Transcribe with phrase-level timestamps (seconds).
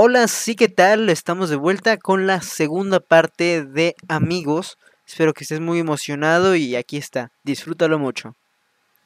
[0.00, 1.10] Hola, sí, ¿qué tal?
[1.10, 4.78] Estamos de vuelta con la segunda parte de Amigos.
[5.04, 8.36] Espero que estés muy emocionado y aquí está, disfrútalo mucho.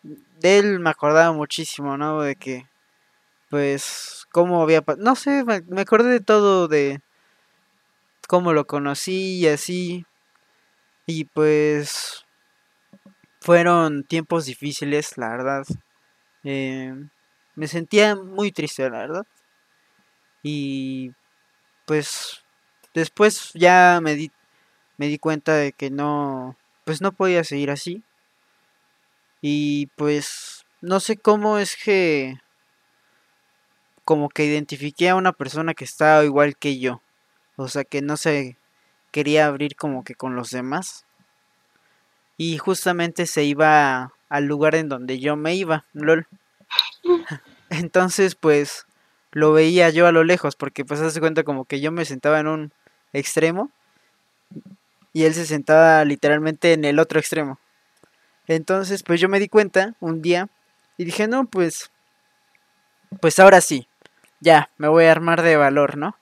[0.02, 2.20] De él me acordaba muchísimo, ¿no?
[2.20, 2.66] De que,
[3.48, 4.84] pues, cómo había...
[4.98, 7.00] No sé, me, acordé de todo, de
[8.28, 10.04] cómo lo conocí y así.
[11.06, 12.26] Y pues,
[13.40, 15.64] fueron tiempos difíciles, la verdad.
[16.44, 16.92] Eh,
[17.54, 19.26] me sentía muy triste, la verdad.
[20.42, 21.12] Y
[21.86, 22.42] pues
[22.94, 24.30] después ya me di,
[24.96, 28.02] me di cuenta de que no, pues no podía seguir así.
[29.40, 32.36] Y pues no sé cómo es que
[34.04, 37.02] como que identifiqué a una persona que estaba igual que yo.
[37.56, 38.56] O sea, que no se
[39.10, 41.04] quería abrir como que con los demás.
[42.36, 46.26] Y justamente se iba al lugar en donde yo me iba, lol.
[47.70, 48.86] Entonces, pues
[49.32, 52.38] lo veía yo a lo lejos, porque pues hace cuenta como que yo me sentaba
[52.40, 52.72] en un
[53.12, 53.70] extremo
[55.12, 57.58] y él se sentaba literalmente en el otro extremo.
[58.46, 60.48] Entonces, pues yo me di cuenta un día
[60.96, 61.90] y dije, no, pues,
[63.20, 63.88] pues ahora sí,
[64.40, 66.16] ya, me voy a armar de valor, ¿no?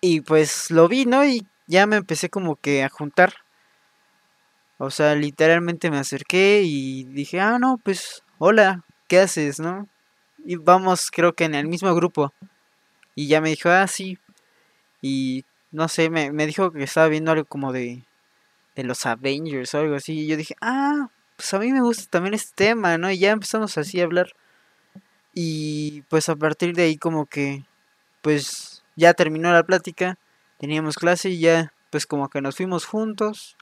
[0.00, 1.24] Y pues lo vi, ¿no?
[1.24, 3.34] Y ya me empecé como que a juntar.
[4.78, 9.88] O sea, literalmente me acerqué y dije, ah, no, pues, hola, ¿qué haces, no?
[10.44, 12.32] Y vamos, creo que en el mismo grupo.
[13.14, 14.18] Y ya me dijo, ah, sí.
[15.00, 18.04] Y no sé, me, me dijo que estaba viendo algo como de,
[18.74, 20.20] de los Avengers o algo así.
[20.20, 23.10] Y yo dije, ah, pues a mí me gusta también este tema, ¿no?
[23.10, 24.32] Y ya empezamos así a hablar.
[25.34, 27.64] Y pues a partir de ahí como que,
[28.22, 30.18] pues ya terminó la plática.
[30.58, 33.56] Teníamos clase y ya, pues como que nos fuimos juntos.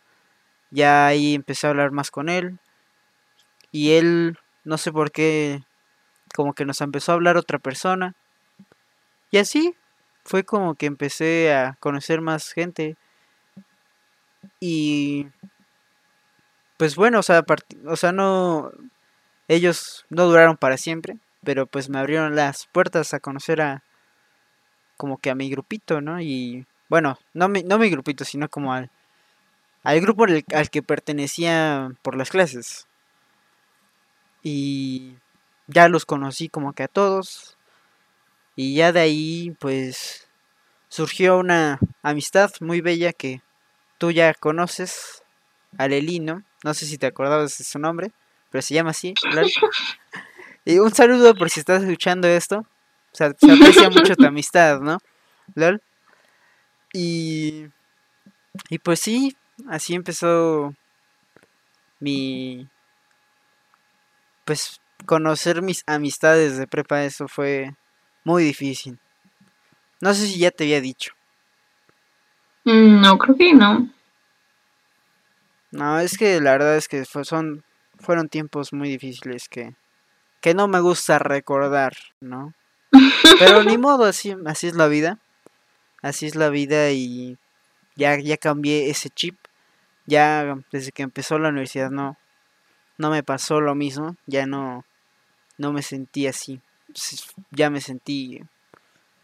[0.71, 2.59] Ya ahí empecé a hablar más con él.
[3.73, 5.63] Y él, no sé por qué,
[6.35, 8.15] como que nos empezó a hablar otra persona.
[9.31, 9.75] Y así
[10.25, 12.97] fue como que empecé a conocer más gente.
[14.61, 15.29] Y
[16.77, 17.45] pues bueno, o sea,
[17.87, 18.73] o sea, no
[19.49, 23.83] ellos no duraron para siempre, pero pues me abrieron las puertas a conocer a
[24.97, 26.21] como que a mi grupito, ¿no?
[26.21, 28.91] Y bueno, no mi, no mi grupito, sino como al
[29.83, 32.87] al grupo al, al que pertenecía por las clases.
[34.43, 35.17] Y
[35.71, 37.57] ya los conocí como que a todos.
[38.57, 40.29] Y ya de ahí pues
[40.89, 43.43] surgió una amistad muy bella que
[43.99, 45.23] tú ya conoces,
[45.79, 46.43] Alelino.
[46.65, 48.13] No sé si te acordabas de su nombre,
[48.51, 49.15] pero se llama así.
[50.65, 52.67] y un saludo por si estás escuchando esto.
[53.13, 54.99] O sea, se aprecia mucho tu amistad, ¿no?
[55.55, 55.83] ¿Lol?
[56.93, 57.67] Y,
[58.69, 59.37] y pues sí,
[59.69, 60.75] así empezó
[61.99, 62.69] mi...
[64.45, 67.75] Pues conocer mis amistades de prepa, eso fue
[68.25, 68.99] muy difícil.
[70.01, 71.13] No sé si ya te había dicho.
[72.65, 73.89] Mm, no, creo que no.
[75.73, 77.65] No, es que la verdad es que son,
[77.99, 79.75] fueron tiempos muy difíciles que,
[80.41, 82.55] que no me gusta recordar, ¿no?
[83.39, 85.19] Pero ni modo, así, así es la vida.
[86.03, 87.39] Así es la vida y
[87.95, 89.37] ya, ya cambié ese chip.
[90.07, 92.17] Ya desde que empezó la universidad no,
[92.99, 94.17] no me pasó lo mismo.
[94.27, 94.85] Ya no,
[95.61, 96.63] no me sentí así.
[97.51, 98.41] Ya me sentí.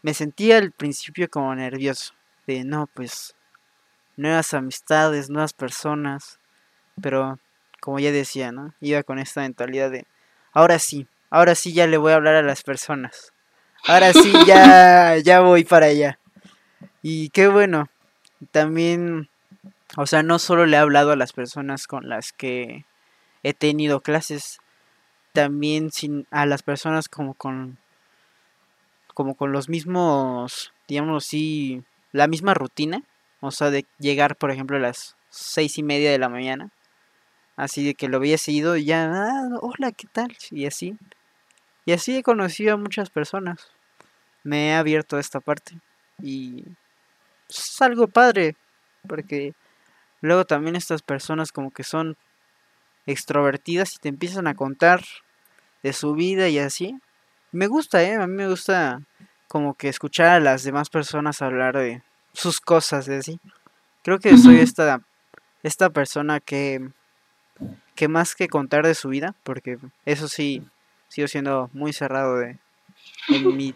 [0.03, 2.13] Me sentí al principio como nervioso.
[2.45, 3.33] De no, pues.
[4.17, 6.37] Nuevas amistades, nuevas personas.
[7.01, 7.39] Pero,
[7.81, 8.75] como ya decía, ¿no?
[8.81, 10.05] Iba con esta mentalidad de.
[10.53, 13.33] Ahora sí, ahora sí ya le voy a hablar a las personas.
[13.85, 16.19] Ahora sí ya, ya voy para allá.
[17.01, 17.89] Y qué bueno.
[18.51, 19.27] También.
[19.95, 22.85] O sea, no solo le he hablado a las personas con las que
[23.41, 24.59] he tenido clases,
[25.33, 27.77] también sin, a las personas como con
[29.13, 33.03] como con los mismos digamos así la misma rutina
[33.39, 36.71] o sea de llegar por ejemplo a las seis y media de la mañana
[37.57, 40.95] así de que lo había seguido y ya ah, hola qué tal y así.
[41.85, 43.71] Y así he conocido a muchas personas.
[44.43, 45.79] Me he abierto a esta parte
[46.21, 46.63] y
[47.49, 48.55] es algo padre
[49.07, 49.53] porque
[50.21, 52.15] luego también estas personas como que son
[53.07, 55.03] extrovertidas y te empiezan a contar
[55.81, 56.99] de su vida y así.
[57.51, 58.15] Me gusta, ¿eh?
[58.15, 59.01] A mí me gusta
[59.47, 63.39] como que escuchar a las demás personas hablar de sus cosas, de así.
[64.03, 65.01] Creo que soy esta,
[65.63, 66.89] esta persona que,
[67.95, 70.63] que más que contar de su vida, porque eso sí,
[71.07, 72.59] sigo siendo muy cerrado de,
[73.29, 73.73] en mi,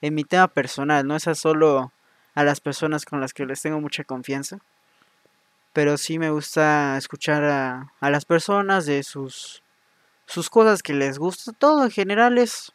[0.00, 1.92] en mi tema personal, no es solo
[2.34, 4.58] a las personas con las que les tengo mucha confianza,
[5.78, 9.62] pero sí me gusta escuchar a, las personas de sus
[10.26, 12.72] sus cosas que les gusta, todo en general es,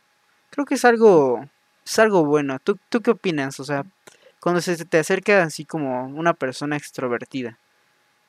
[0.52, 1.46] creo que es algo
[1.86, 2.60] es algo bueno.
[2.64, 3.60] ¿Tú, ¿Tú qué opinas?
[3.60, 3.84] O sea,
[4.40, 7.60] cuando se te acerca así como una persona extrovertida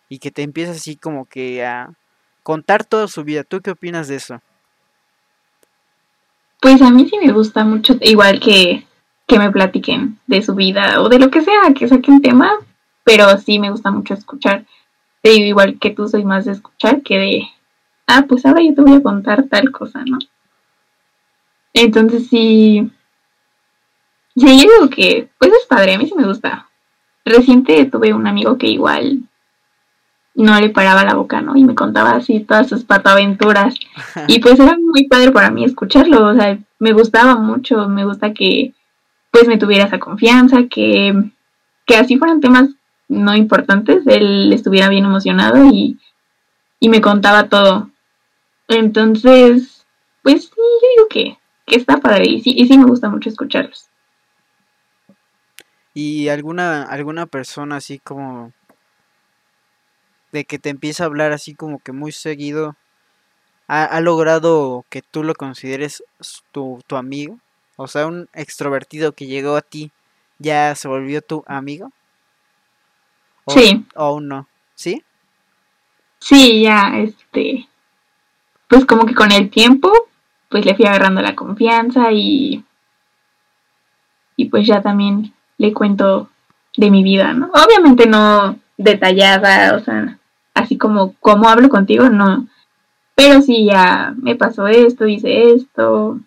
[0.09, 1.91] y que te empieza así como que a
[2.43, 4.43] contar toda su vida, ¿tú qué opinas de eso?
[6.61, 8.85] Pues a mí sí me gusta mucho, igual que,
[9.29, 12.51] que me platiquen de su vida o de lo que sea, que saquen tema,
[13.05, 14.65] pero sí me gusta mucho escuchar.
[15.23, 17.43] igual que tú soy más de escuchar que de,
[18.07, 20.19] ah, pues ahora yo te voy a contar tal cosa, ¿no?
[21.73, 22.91] Entonces sí,
[24.37, 26.69] sí, yo digo que, pues es padre, a mí sí me gusta.
[27.25, 29.21] Reciente tuve un amigo que igual
[30.35, 31.57] no le paraba la boca, ¿no?
[31.57, 33.75] Y me contaba así todas sus pataventuras.
[34.29, 38.33] Y pues era muy padre para mí escucharlo, o sea, me gustaba mucho, me gusta
[38.33, 38.73] que
[39.31, 41.13] pues me tuviera esa confianza, que,
[41.87, 42.71] que así fueran temas
[43.09, 45.99] no importantes, él estuviera bien emocionado y,
[46.81, 47.91] y me contaba todo.
[48.69, 49.87] Entonces,
[50.23, 53.29] pues sí, yo digo que, que está padre y sí, y sí me gusta mucho
[53.29, 53.89] escucharlos.
[55.93, 58.53] ¿Y alguna, alguna persona así como
[60.33, 62.75] de que te empieza a hablar así como que muy seguido,
[63.69, 66.03] ha, logrado que tú lo consideres
[66.51, 67.39] tu, tu, amigo?
[67.77, 69.93] O sea, un extrovertido que llegó a ti
[70.39, 71.93] ya se volvió tu amigo?
[73.49, 73.85] Sí.
[73.95, 74.49] ¿O aún no?
[74.75, 75.03] ¿Sí?
[76.19, 77.69] Sí, ya, este,
[78.69, 79.93] pues como que con el tiempo,
[80.49, 82.65] pues le fui agarrando la confianza y,
[84.37, 86.31] y pues ya también le cuento
[86.77, 87.51] de mi vida, ¿no?
[87.53, 90.19] Obviamente no detallada, o sea,
[90.55, 92.49] así como cómo hablo contigo, no.
[93.15, 96.19] Pero sí, ya me pasó esto, hice esto.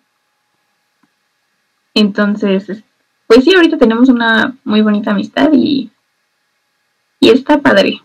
[1.94, 2.84] Entonces,
[3.26, 5.90] pues sí, ahorita tenemos una muy bonita amistad y,
[7.20, 8.00] y está padre.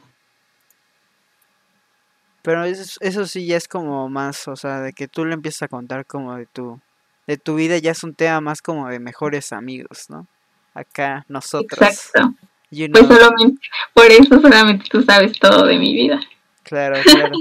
[2.42, 5.63] Pero eso, eso sí ya es como más, o sea, de que tú le empiezas
[5.63, 6.80] a contar como de tu,
[7.25, 10.27] de tu vida, ya es un tema más como de mejores amigos, ¿no?
[10.74, 11.81] Acá nosotros.
[11.81, 12.36] Exacto.
[12.69, 13.62] Pues solamente,
[13.94, 16.19] por eso solamente tú sabes todo de mi vida.
[16.63, 17.36] Claro, claro.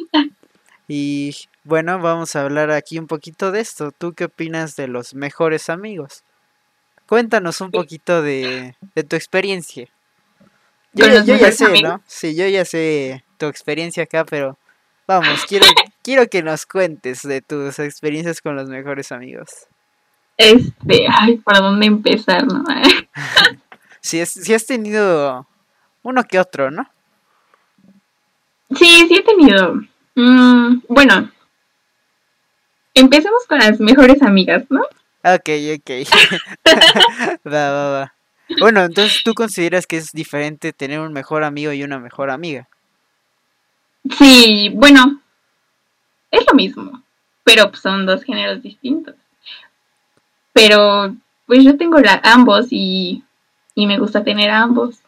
[0.86, 1.34] y
[1.64, 3.92] bueno, vamos a hablar aquí un poquito de esto.
[3.92, 6.22] ¿Tú qué opinas de los mejores amigos?
[7.06, 9.88] Cuéntanos un poquito de, de tu experiencia.
[10.94, 12.00] Yo, yo ya sé, ¿no?
[12.06, 14.58] Sí, yo ya sé tu experiencia acá, pero
[15.06, 15.66] Vamos, quiero,
[16.02, 19.66] quiero que nos cuentes de tus experiencias con los mejores amigos.
[20.36, 22.64] Este, ay, ¿para dónde empezar, no?
[24.00, 25.46] si, has tenido
[26.02, 26.88] uno que otro, ¿no?
[28.74, 29.74] Sí, sí he tenido.
[30.14, 31.30] Mm, bueno,
[32.94, 34.82] empecemos con las mejores amigas, ¿no?
[35.24, 35.90] Ok, ok.
[37.46, 38.14] va, va, va.
[38.60, 42.68] Bueno, entonces tú consideras que es diferente tener un mejor amigo y una mejor amiga.
[44.18, 45.20] Sí, bueno,
[46.30, 47.02] es lo mismo,
[47.44, 49.14] pero son dos géneros distintos.
[50.52, 51.14] Pero
[51.46, 53.22] pues yo tengo la, ambos y,
[53.74, 55.00] y me gusta tener ambos.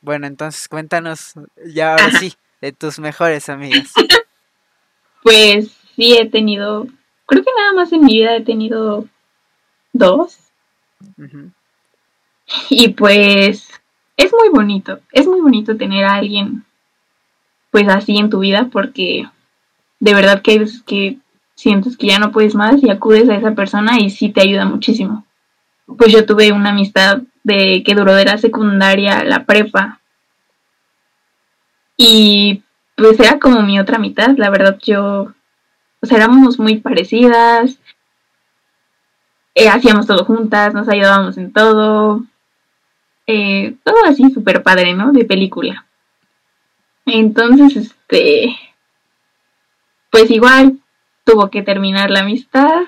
[0.00, 1.34] Bueno, entonces cuéntanos
[1.66, 3.92] ya ahora sí de tus mejores amigas.
[5.22, 6.86] pues sí he tenido,
[7.26, 9.06] creo que nada más en mi vida he tenido
[9.92, 10.38] dos.
[12.68, 13.68] Y pues
[14.16, 16.64] es muy bonito, es muy bonito tener a alguien
[17.70, 19.28] pues así en tu vida porque
[19.98, 21.18] de verdad que hay veces que
[21.54, 24.64] sientes que ya no puedes más y acudes a esa persona y sí te ayuda
[24.64, 25.24] muchísimo.
[25.86, 30.00] Pues yo tuve una amistad de que duró de la secundaria a la prepa.
[31.96, 32.62] Y
[32.96, 35.32] pues era como mi otra mitad, la verdad yo,
[36.00, 37.78] o sea, éramos muy parecidas,
[39.54, 42.24] eh, hacíamos todo juntas, nos ayudábamos en todo,
[43.26, 45.12] eh, todo así súper padre, ¿no?
[45.12, 45.86] De película.
[47.06, 48.56] Entonces, este,
[50.10, 50.78] pues igual
[51.24, 52.82] tuvo que terminar la amistad,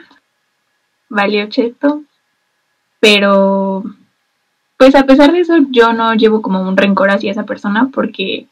[1.08, 2.02] valió cheto,
[3.00, 3.84] pero
[4.76, 8.46] pues a pesar de eso yo no llevo como un rencor hacia esa persona porque,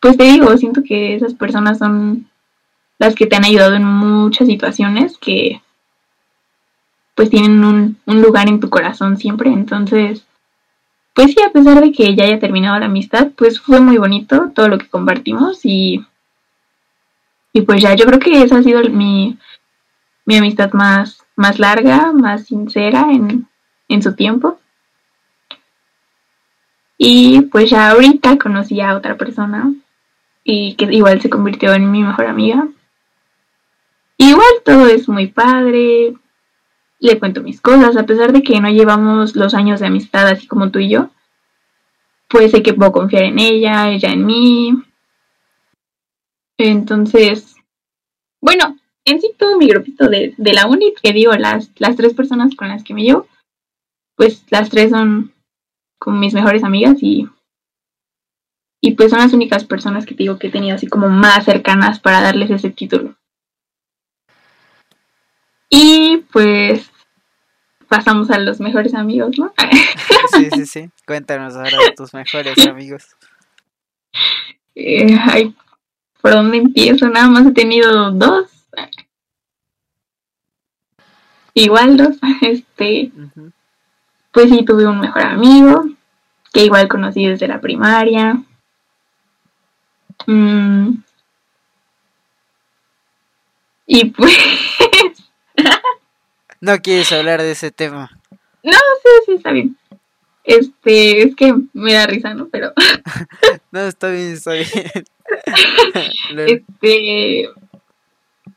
[0.00, 2.28] pues te digo, siento que esas personas son
[2.98, 5.62] las que te han ayudado en muchas situaciones que
[7.14, 10.26] pues tienen un, un lugar en tu corazón siempre, entonces
[11.14, 14.50] pues sí, a pesar de que ya haya terminado la amistad, pues fue muy bonito
[14.54, 16.04] todo lo que compartimos y,
[17.52, 19.38] y pues ya yo creo que esa ha sido mi,
[20.24, 23.48] mi amistad más, más larga, más sincera en,
[23.88, 24.58] en su tiempo.
[26.96, 29.72] Y pues ya ahorita conocí a otra persona
[30.44, 32.68] y que igual se convirtió en mi mejor amiga.
[34.18, 36.14] Igual todo es muy padre,
[37.00, 40.46] le cuento mis cosas, a pesar de que no llevamos los años de amistad así
[40.46, 41.10] como tú y yo,
[42.28, 44.74] pues sé que puedo confiar en ella, ella en mí.
[46.58, 47.56] Entonces,
[48.40, 52.14] bueno, en sí todo mi grupito de, de la uni, que digo, las, las tres
[52.14, 53.26] personas con las que me llevo,
[54.14, 55.32] pues las tres son
[55.98, 57.26] como mis mejores amigas y,
[58.82, 61.46] y pues son las únicas personas que te digo que he tenido así como más
[61.46, 63.16] cercanas para darles ese título.
[65.70, 66.89] Y pues
[67.90, 69.52] pasamos a los mejores amigos, ¿no?
[70.36, 70.90] Sí, sí, sí.
[71.06, 73.04] Cuéntanos ahora de tus mejores amigos.
[74.76, 75.54] Eh, ay,
[76.22, 77.08] ¿por dónde empiezo?
[77.08, 78.48] Nada más he tenido dos.
[81.52, 82.16] Igual dos.
[82.42, 83.10] Este,
[84.30, 85.84] pues sí, tuve un mejor amigo,
[86.52, 88.40] que igual conocí desde la primaria.
[90.26, 91.02] Mm.
[93.86, 94.38] Y pues,
[96.60, 98.10] No quieres hablar de ese tema.
[98.62, 98.70] sí,
[99.26, 99.76] sí, está bien.
[100.44, 102.48] Este, es que me da risa, ¿no?
[102.48, 102.72] Pero,
[103.70, 104.68] No, está bien, está bien.
[106.36, 107.48] Este,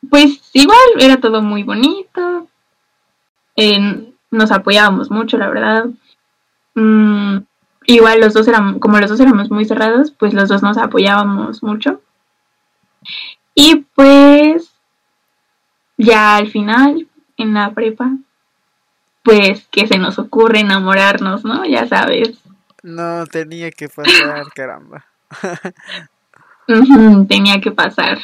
[0.09, 2.47] pues igual era todo muy bonito.
[4.31, 5.85] Nos apoyábamos mucho, la verdad.
[6.73, 7.37] Mm,
[7.85, 11.61] igual los dos eran, como los dos éramos muy cerrados, pues los dos nos apoyábamos
[11.61, 12.01] mucho.
[13.53, 14.71] Y pues
[15.97, 17.07] ya al final,
[17.43, 18.11] en la prepa,
[19.23, 21.65] pues que se nos ocurre enamorarnos, ¿no?
[21.65, 22.39] Ya sabes.
[22.81, 25.05] No, tenía que pasar, caramba.
[27.27, 28.19] Tenía que pasar.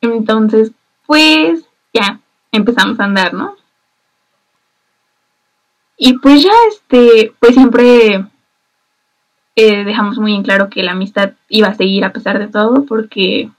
[0.00, 0.72] Entonces,
[1.06, 2.20] pues ya
[2.52, 3.56] empezamos a andar, ¿no?
[5.96, 8.26] Y pues ya, este, pues siempre
[9.56, 12.84] eh, dejamos muy en claro que la amistad iba a seguir a pesar de todo,
[12.84, 13.50] porque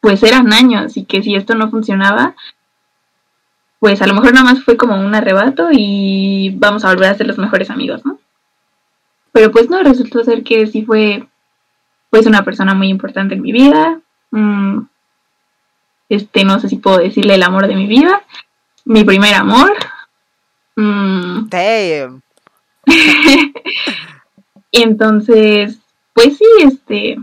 [0.00, 2.34] pues eran años y que si esto no funcionaba,
[3.82, 7.14] pues a lo mejor nada más fue como un arrebato y vamos a volver a
[7.16, 8.20] ser los mejores amigos, ¿no?
[9.32, 11.26] Pero pues no, resultó ser que sí fue
[12.08, 14.00] pues una persona muy importante en mi vida.
[14.30, 14.82] Mm,
[16.08, 18.22] este, no sé si puedo decirle el amor de mi vida.
[18.84, 19.72] Mi primer amor.
[20.76, 22.22] Mm, Damn.
[24.70, 25.80] entonces,
[26.12, 27.16] pues sí, este.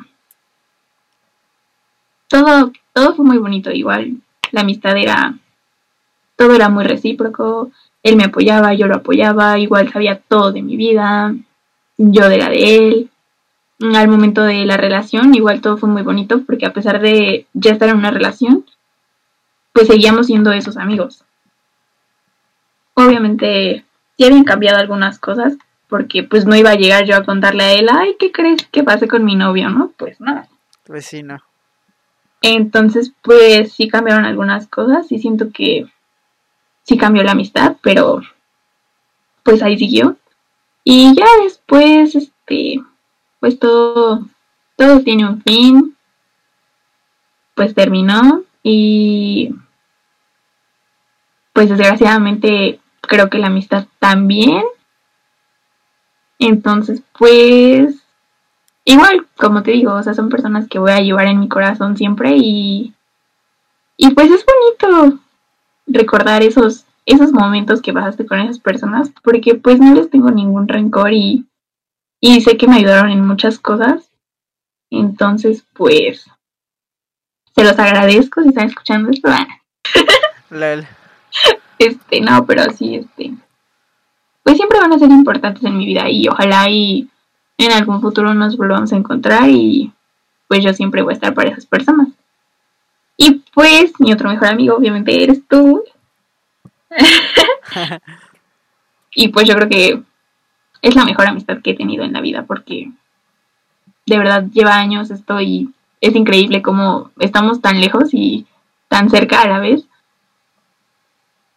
[2.28, 4.18] Todo, todo fue muy bonito, igual.
[4.52, 5.40] La amistad era.
[6.40, 7.70] Todo era muy recíproco.
[8.02, 11.36] Él me apoyaba, yo lo apoyaba, igual sabía todo de mi vida,
[11.98, 13.10] yo de la de él.
[13.94, 17.74] Al momento de la relación, igual todo fue muy bonito, porque a pesar de ya
[17.74, 18.66] estar en una relación,
[19.74, 21.26] pues seguíamos siendo esos amigos.
[22.94, 23.84] Obviamente,
[24.18, 25.58] sí habían cambiado algunas cosas,
[25.90, 28.86] porque pues no iba a llegar yo a contarle a él, ay, ¿qué crees que
[28.86, 29.70] pase con mi novio?
[29.72, 29.92] ¿No?
[29.98, 30.48] Pues no.
[30.86, 31.40] Pues sí, no.
[32.42, 35.90] Entonces, pues sí cambiaron algunas cosas y siento que
[36.90, 38.22] sí cambió la amistad, pero
[39.44, 40.18] pues ahí siguió.
[40.84, 42.82] Y ya después, este,
[43.40, 44.26] pues todo,
[44.76, 45.96] todo tiene un fin.
[47.54, 49.54] Pues terminó y
[51.54, 54.64] pues desgraciadamente creo que la amistad también.
[56.40, 58.04] Entonces, pues
[58.84, 61.98] igual, como te digo, o sea, son personas que voy a llevar en mi corazón
[61.98, 62.96] siempre y
[63.96, 65.20] y pues es bonito
[65.90, 70.68] recordar esos esos momentos que pasaste con esas personas porque pues no les tengo ningún
[70.68, 71.46] rencor y
[72.22, 74.12] y sé que me ayudaron en muchas cosas.
[74.90, 76.30] Entonces, pues
[77.56, 79.30] se los agradezco si están escuchando esto.
[81.78, 83.34] Este, no, pero sí, este.
[84.44, 87.08] Pues siempre van a ser importantes en mi vida y ojalá y
[87.58, 89.94] en algún futuro nos volvamos a encontrar y
[90.48, 92.10] pues yo siempre voy a estar para esas personas.
[93.22, 95.84] Y pues mi otro mejor amigo obviamente eres tú.
[99.14, 100.02] y pues yo creo que
[100.82, 102.90] es la mejor amistad que he tenido en la vida porque
[104.06, 108.46] de verdad lleva años esto y es increíble cómo estamos tan lejos y
[108.88, 109.86] tan cerca a la vez.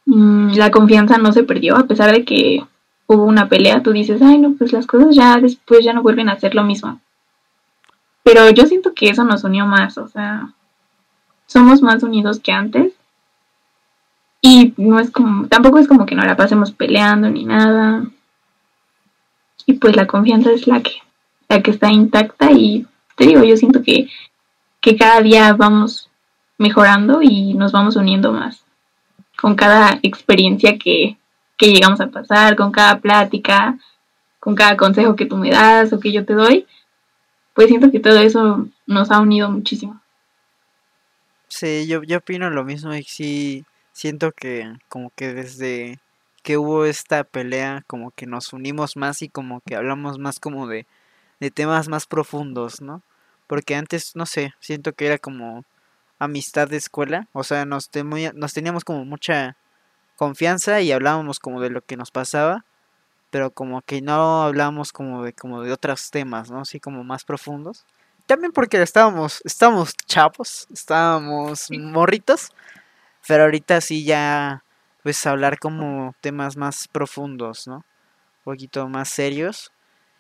[0.07, 2.67] Mm, La confianza no se perdió a pesar de que
[3.07, 6.29] hubo una pelea, tú dices, ay no, pues las cosas ya después ya no vuelven
[6.29, 7.01] a ser lo mismo.
[8.25, 10.53] Pero yo siento que eso nos unió más, o sea,
[11.53, 12.93] somos más unidos que antes.
[14.41, 18.05] Y no es como, tampoco es como que no la pasemos peleando ni nada.
[19.67, 20.95] Y pues la confianza es la que,
[21.49, 24.09] la que está intacta y te digo, yo siento que,
[24.81, 26.11] que cada día vamos
[26.59, 28.65] mejorando y nos vamos uniendo más.
[29.41, 31.17] Con cada experiencia que,
[31.57, 33.79] que llegamos a pasar, con cada plática,
[34.41, 36.67] con cada consejo que tú me das o que yo te doy,
[37.55, 40.02] pues siento que todo eso nos ha unido muchísimo.
[41.55, 46.01] Sí, yo, yo opino lo mismo y sí siento que como que desde
[46.43, 50.67] que hubo esta pelea como que nos unimos más y como que hablamos más como
[50.67, 50.87] de,
[51.41, 53.03] de temas más profundos, ¿no?
[53.49, 55.65] Porque antes, no sé, siento que era como
[56.19, 57.91] amistad de escuela, o sea, nos,
[58.35, 59.57] nos teníamos como mucha
[60.17, 62.65] confianza y hablábamos como de lo que nos pasaba,
[63.31, 66.61] pero como que no hablábamos como de como de otros temas, ¿no?
[66.63, 67.85] Así como más profundos.
[68.27, 72.51] También porque estábamos estábamos chavos, estábamos morritos,
[73.27, 74.63] pero ahorita sí ya
[75.03, 77.77] pues hablar como temas más profundos, ¿no?
[77.77, 79.73] Un poquito más serios.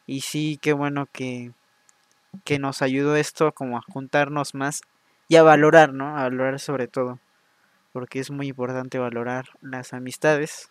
[0.06, 1.52] Y sí, qué bueno que,
[2.44, 4.82] que nos ayudó esto como a juntarnos más
[5.28, 6.16] y a valorar, ¿no?
[6.18, 7.20] A valorar sobre todo.
[7.92, 10.70] Porque es muy importante valorar las amistades.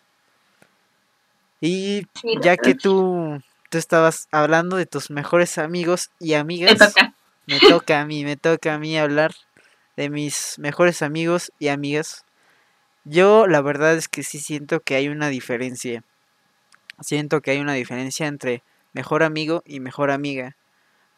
[1.61, 2.07] Y
[2.41, 6.93] ya que tú, tú estabas hablando de tus mejores amigos y amigas,
[7.51, 9.33] me toca a mí, me toca a mí hablar
[9.97, 12.23] de mis mejores amigos y amigas.
[13.03, 16.01] Yo la verdad es que sí siento que hay una diferencia.
[17.01, 20.55] Siento que hay una diferencia entre mejor amigo y mejor amiga.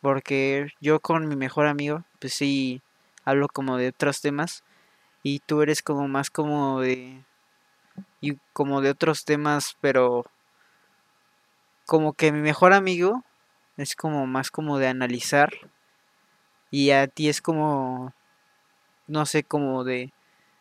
[0.01, 2.81] Porque yo con mi mejor amigo, pues sí,
[3.25, 4.63] hablo como de otros temas.
[5.21, 7.23] Y tú eres como más como de...
[8.21, 10.25] Y como de otros temas, pero...
[11.85, 13.23] Como que mi mejor amigo
[13.77, 15.51] es como más como de analizar.
[16.73, 18.15] Y a ti es como...
[19.05, 20.11] No sé, como de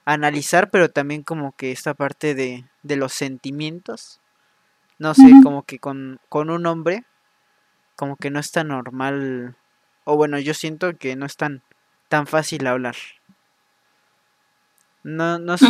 [0.04, 4.20] analizar, pero también como que esta parte de, de los sentimientos.
[4.98, 7.06] No sé, como que con, con un hombre,
[7.96, 9.56] como que no es tan normal,
[10.04, 11.62] o bueno, yo siento que no es tan,
[12.08, 12.96] tan fácil hablar.
[15.02, 15.62] No, no, es,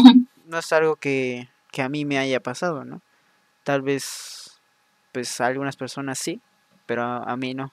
[0.46, 3.00] no es algo que, que a mí me haya pasado, ¿no?
[3.62, 4.61] Tal vez,
[5.12, 6.40] pues a algunas personas sí,
[6.87, 7.72] pero a mí no.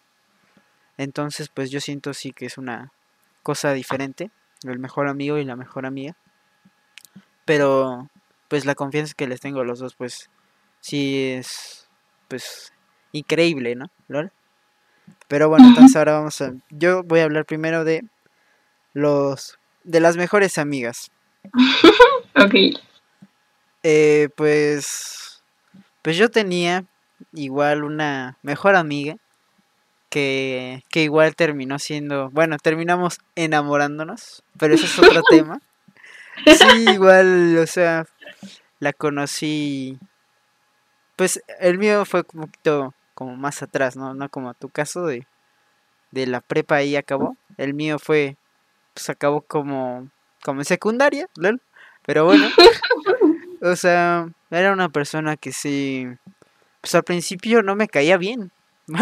[1.00, 2.91] Entonces, pues yo siento sí que es una
[3.41, 4.32] cosa diferente,
[4.63, 6.18] el mejor amigo y la mejor amiga.
[7.46, 8.10] Pero
[8.50, 10.29] pues la confianza que les tengo a los dos, pues
[10.82, 11.88] sí es
[12.27, 12.74] pues
[13.13, 13.89] increíble, ¿no?
[14.10, 14.34] ¿Lol?
[15.29, 18.03] Pero bueno, entonces ahora vamos a yo voy a hablar primero de
[18.94, 21.12] los de las mejores amigas.
[22.36, 22.56] ok.
[23.84, 25.46] Eh, pues
[26.01, 26.84] pues yo tenía
[27.32, 29.15] igual una mejor amiga
[30.10, 35.62] que, que igual terminó siendo, bueno, terminamos enamorándonos, pero eso es otro tema.
[36.45, 38.06] Sí, igual, o sea,
[38.80, 39.98] la conocí.
[41.15, 44.13] Pues el mío fue un poquito como más atrás, ¿no?
[44.13, 45.28] No como tu caso de,
[46.12, 47.36] de la prepa ahí acabó.
[47.58, 48.38] El mío fue,
[48.93, 50.10] pues acabó como,
[50.43, 51.28] como en secundaria,
[52.06, 52.48] Pero bueno,
[53.62, 56.08] o sea, era una persona que sí,
[56.82, 58.52] pues al principio no me caía bien.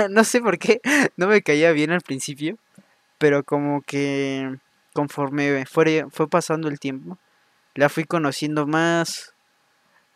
[0.10, 0.82] No sé por qué,
[1.18, 2.58] no me caía bien al principio.
[3.18, 4.58] Pero como que
[4.94, 7.18] conforme fue, fue pasando el tiempo,
[7.76, 9.34] la fui conociendo más,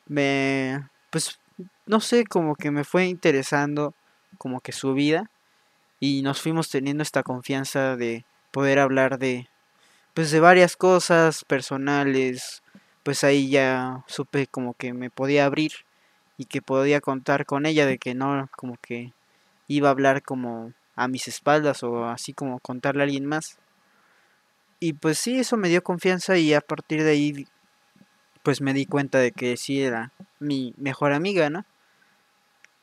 [0.07, 1.39] me, pues,
[1.85, 3.93] no sé, como que me fue interesando
[4.37, 5.29] como que su vida
[5.99, 9.47] y nos fuimos teniendo esta confianza de poder hablar de,
[10.13, 12.63] pues, de varias cosas personales,
[13.03, 15.71] pues ahí ya supe como que me podía abrir
[16.37, 19.13] y que podía contar con ella de que no como que
[19.75, 23.57] iba a hablar como a mis espaldas o así como contarle a alguien más.
[24.79, 27.47] Y pues sí, eso me dio confianza y a partir de ahí
[28.43, 31.65] pues me di cuenta de que sí era mi mejor amiga, ¿no?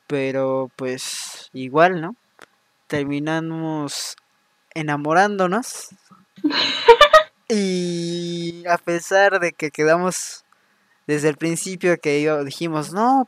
[0.07, 2.15] Pero pues igual, ¿no?
[2.87, 4.15] Terminamos
[4.73, 5.89] enamorándonos.
[7.49, 10.45] y a pesar de que quedamos
[11.05, 13.27] desde el principio que dijimos, no,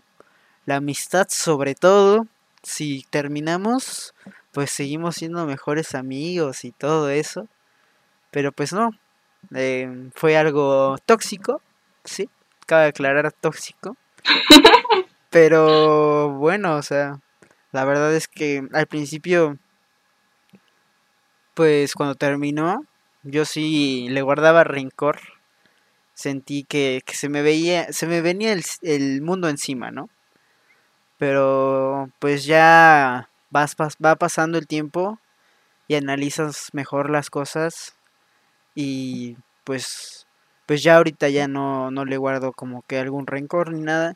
[0.65, 2.27] la amistad sobre todo,
[2.63, 4.13] si terminamos,
[4.51, 7.47] pues seguimos siendo mejores amigos y todo eso.
[8.31, 8.91] Pero pues no,
[9.55, 11.61] eh, fue algo tóxico,
[12.03, 12.29] sí,
[12.65, 13.97] cabe aclarar tóxico.
[15.29, 17.19] Pero bueno, o sea,
[17.71, 19.57] la verdad es que al principio,
[21.53, 22.85] pues cuando terminó,
[23.23, 25.19] yo sí le guardaba rencor.
[26.13, 30.09] Sentí que, se me veía, se me venía el, el mundo encima, ¿no?
[31.21, 35.19] Pero pues ya vas, va pasando el tiempo
[35.87, 37.93] y analizas mejor las cosas
[38.73, 40.25] y pues
[40.65, 44.15] pues ya ahorita ya no, no le guardo como que algún rencor ni nada.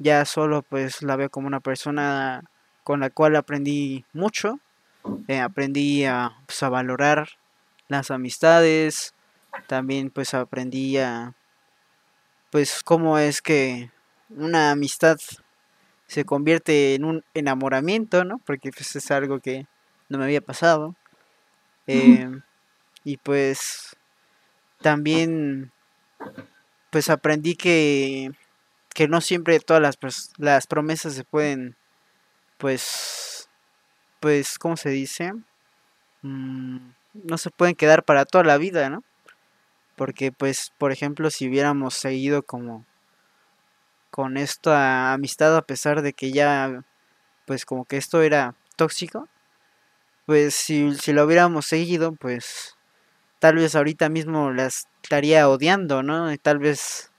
[0.00, 2.42] Ya solo pues la veo como una persona
[2.82, 4.58] con la cual aprendí mucho.
[5.28, 7.28] Eh, aprendí a, pues, a valorar
[7.86, 9.14] las amistades.
[9.68, 11.34] También pues aprendí a
[12.50, 13.92] pues cómo es que
[14.28, 15.18] una amistad
[16.06, 18.38] se convierte en un enamoramiento, ¿no?
[18.44, 19.66] Porque pues, es algo que
[20.08, 20.94] no me había pasado.
[21.86, 22.28] Eh,
[23.04, 23.96] y pues
[24.80, 25.70] también
[26.90, 28.30] pues aprendí que,
[28.94, 31.76] que no siempre todas las, las promesas se pueden,
[32.58, 33.48] pues,
[34.20, 35.32] pues, ¿cómo se dice?
[36.22, 36.78] Mm,
[37.12, 39.04] no se pueden quedar para toda la vida, ¿no?
[39.96, 42.84] Porque pues, por ejemplo, si hubiéramos seguido como
[44.10, 46.84] con esta amistad a pesar de que ya
[47.46, 49.28] pues como que esto era tóxico,
[50.26, 52.76] pues si, si lo hubiéramos seguido, pues
[53.38, 56.32] tal vez ahorita mismo la estaría odiando, ¿no?
[56.32, 57.10] Y tal vez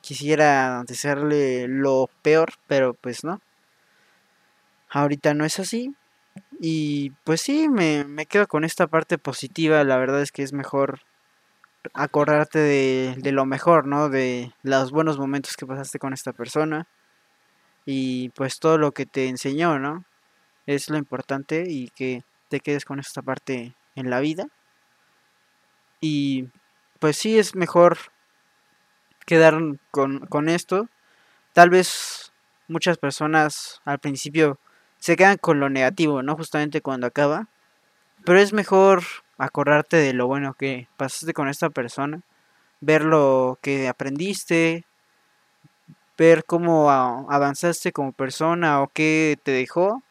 [0.00, 3.40] quisiera desearle lo peor, pero pues no.
[4.90, 5.94] Ahorita no es así.
[6.60, 9.84] Y pues sí, me, me quedo con esta parte positiva.
[9.84, 11.00] La verdad es que es mejor
[11.92, 14.08] acordarte de, lo mejor, ¿no?
[14.08, 16.86] De los buenos momentos que pasaste con esta persona.
[17.84, 20.04] Y pues todo lo que te enseñó, ¿no?
[20.66, 24.46] Es lo importante y que te quedes con esta parte en la vida.
[26.00, 26.48] Y
[27.00, 27.98] pues sí es mejor
[29.26, 29.58] quedar
[29.90, 30.88] con, con esto.
[31.52, 32.32] Tal vez
[32.68, 34.58] muchas personas al principio
[34.98, 36.36] se quedan con lo negativo, ¿no?
[36.36, 37.48] Justamente cuando acaba.
[38.24, 39.04] Pero es mejor
[39.38, 42.22] acordarte de lo bueno que pasaste con esta persona,
[42.80, 44.84] ver lo que aprendiste,
[46.16, 50.02] ver cómo avanzaste como persona o qué te dejó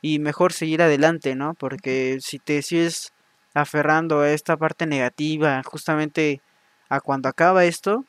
[0.00, 1.54] y mejor seguir adelante, ¿no?
[1.54, 3.12] Porque si te sigues
[3.54, 6.40] aferrando a esta parte negativa, justamente
[6.88, 8.04] a cuando acaba esto,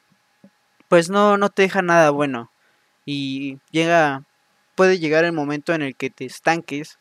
[0.87, 2.51] pues no, no te deja nada bueno.
[3.05, 4.23] Y llega,
[4.75, 6.99] puede llegar el momento en el que te estanques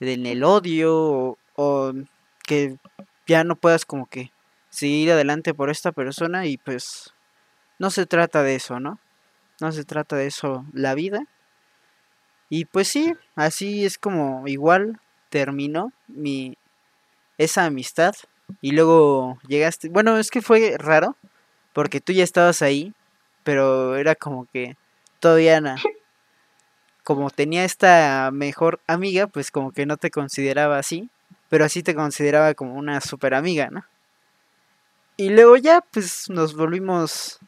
[0.00, 1.92] en el odio o, o
[2.48, 2.78] que
[3.26, 4.32] ya no puedas como que
[4.70, 7.12] seguir adelante por esta persona y pues
[7.78, 8.98] no se trata de eso, ¿no?
[9.60, 11.20] No se trata de eso la vida.
[12.48, 16.56] Y pues sí, así es como igual terminó mi
[17.36, 18.14] esa amistad
[18.62, 21.16] y luego llegaste, bueno, es que fue raro
[21.74, 22.94] porque tú ya estabas ahí,
[23.44, 24.76] pero era como que
[25.20, 25.76] todavía na,
[27.04, 31.10] como tenía esta mejor amiga, pues como que no te consideraba así
[31.48, 33.84] pero así te consideraba como una super amiga, ¿no?
[35.16, 37.40] Y luego ya, pues nos volvimos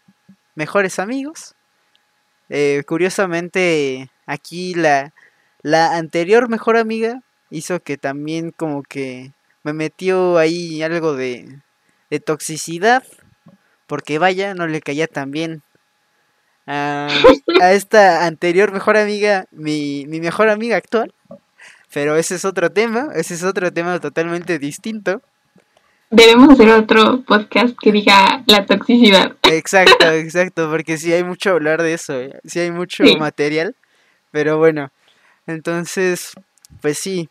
[0.54, 1.54] mejores amigos.
[2.48, 5.12] Eh, curiosamente, aquí la,
[5.62, 9.32] la anterior mejor amiga hizo que también como que
[9.62, 11.60] me metió ahí algo de,
[12.10, 13.04] de toxicidad.
[13.86, 15.62] Porque vaya, no le caía tan bien
[16.66, 17.08] a,
[17.60, 21.12] a esta anterior mejor amiga, mi, mi mejor amiga actual.
[21.92, 25.22] Pero ese es otro tema, ese es otro tema totalmente distinto.
[26.10, 29.36] Debemos hacer otro podcast que diga la toxicidad.
[29.42, 32.40] Exacto, exacto, porque sí hay mucho hablar de eso, ¿eh?
[32.44, 33.16] sí hay mucho sí.
[33.16, 33.76] material,
[34.30, 34.90] pero bueno,
[35.46, 36.32] entonces,
[36.80, 37.28] pues sí,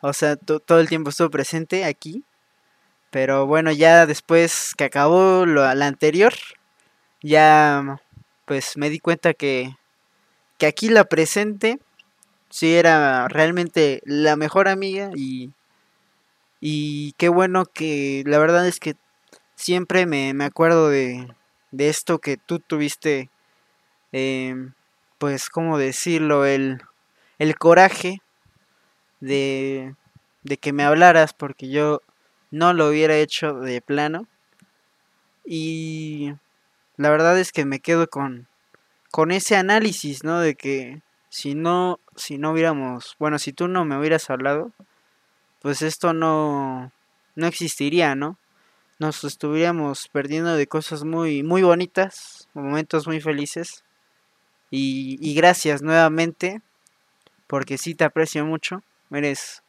[0.00, 2.24] o sea, todo el tiempo estuvo presente aquí,
[3.10, 6.34] pero bueno, ya después que acabó lo, la anterior,
[7.22, 8.00] ya
[8.44, 9.76] pues me di cuenta que,
[10.58, 11.78] que aquí la presente
[12.52, 15.52] sí era realmente la mejor amiga y,
[16.60, 18.94] y qué bueno que la verdad es que
[19.54, 21.34] siempre me, me acuerdo de,
[21.70, 23.30] de, esto que tú tuviste,
[24.12, 24.54] eh,
[25.16, 26.44] pues, ¿cómo decirlo?
[26.44, 26.82] El,
[27.38, 28.20] el coraje
[29.20, 29.94] de,
[30.42, 32.02] de que me hablaras porque yo
[32.50, 34.28] no lo hubiera hecho de plano.
[35.46, 36.34] Y
[36.98, 38.46] la verdad es que me quedo con,
[39.10, 40.38] con ese análisis, ¿no?
[40.38, 44.72] De que si no, si no hubiéramos, bueno, si tú no me hubieras hablado,
[45.60, 46.92] pues esto no,
[47.36, 48.38] no existiría, ¿no?
[48.98, 53.84] Nos estuviéramos perdiendo de cosas muy, muy bonitas, momentos muy felices.
[54.70, 56.62] Y, y gracias nuevamente,
[57.46, 59.62] porque sí te aprecio mucho, eres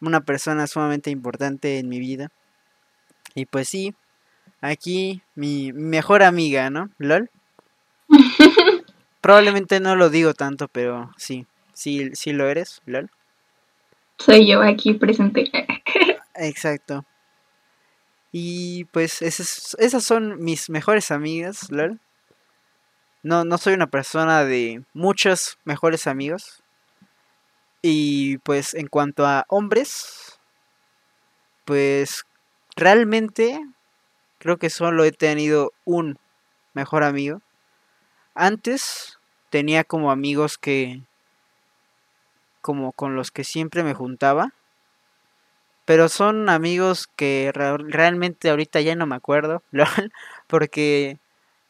[0.00, 2.30] una persona sumamente importante en mi vida.
[3.34, 3.94] Y pues sí,
[4.60, 6.90] aquí mi mejor amiga, ¿no?
[6.98, 7.30] LOL.
[9.20, 11.46] Probablemente no lo digo tanto, pero sí,
[11.80, 13.10] sí, sí lo eres, LOL.
[14.18, 15.50] Soy yo aquí presente.
[16.34, 17.04] Exacto.
[18.32, 21.98] Y pues esas, esas son mis mejores amigas, LOL.
[23.22, 26.62] No, no soy una persona de muchos mejores amigos.
[27.82, 30.38] Y pues en cuanto a hombres,
[31.64, 32.24] pues
[32.76, 33.58] realmente
[34.38, 36.18] creo que solo he tenido un
[36.74, 37.40] mejor amigo
[38.34, 39.18] antes
[39.50, 41.02] tenía como amigos que
[42.60, 44.52] como con los que siempre me juntaba.
[45.84, 49.62] Pero son amigos que realmente ahorita ya no me acuerdo,
[50.46, 51.18] porque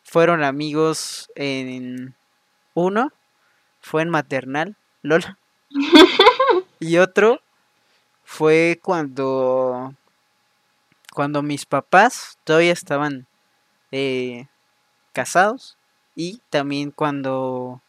[0.03, 2.15] fueron amigos en
[2.75, 3.13] uno
[3.81, 5.25] fue en maternal, lol.
[6.79, 7.41] y otro
[8.25, 9.95] fue cuando
[11.13, 13.27] cuando mis papás todavía estaban
[13.91, 14.47] eh,
[15.13, 15.77] casados
[16.15, 17.83] y también cuando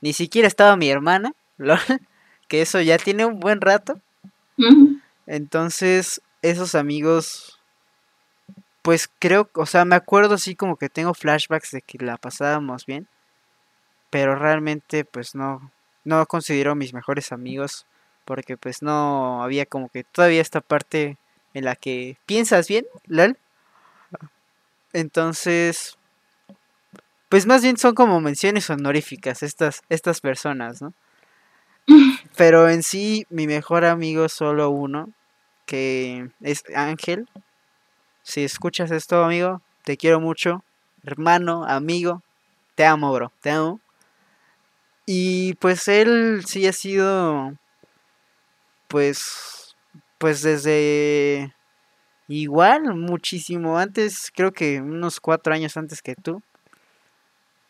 [0.00, 1.34] ni siquiera estaba mi hermana,
[2.48, 4.00] que eso ya tiene un buen rato.
[5.26, 7.58] Entonces, esos amigos
[8.88, 12.86] pues creo, o sea, me acuerdo así como que tengo flashbacks de que la pasábamos
[12.86, 13.06] bien,
[14.08, 15.70] pero realmente pues no,
[16.04, 17.84] no considero mis mejores amigos,
[18.24, 21.18] porque pues no había como que todavía esta parte
[21.52, 23.36] en la que piensas bien, lol.
[24.94, 25.98] Entonces,
[27.28, 30.94] pues más bien son como menciones honoríficas estas, estas personas, ¿no?
[32.36, 35.12] Pero en sí, mi mejor amigo solo uno,
[35.66, 37.28] que es Ángel.
[38.22, 40.64] Si escuchas esto, amigo, te quiero mucho.
[41.04, 42.22] Hermano, amigo,
[42.76, 43.80] te amo, bro, te amo.
[45.06, 47.52] Y pues él sí ha sido,
[48.88, 49.76] pues,
[50.18, 51.54] pues desde
[52.28, 56.42] igual, muchísimo antes, creo que unos cuatro años antes que tú.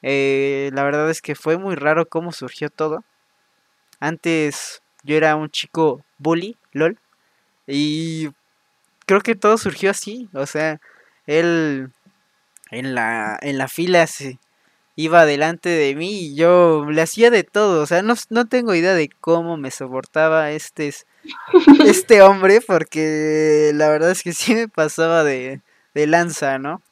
[0.03, 3.05] Eh, la verdad es que fue muy raro cómo surgió todo.
[4.01, 6.99] Antes yo era un chico bully, lol.
[7.67, 8.29] Y
[9.07, 10.29] creo que todo surgió así.
[10.35, 10.81] O sea,
[11.27, 11.91] él
[12.71, 14.39] en la, en la fila se
[14.97, 17.83] iba delante de mí y yo le hacía de todo.
[17.83, 20.93] O sea, no, no tengo idea de cómo me soportaba este,
[21.87, 25.61] este hombre porque la verdad es que sí me pasaba de,
[25.95, 26.83] de lanza, ¿no?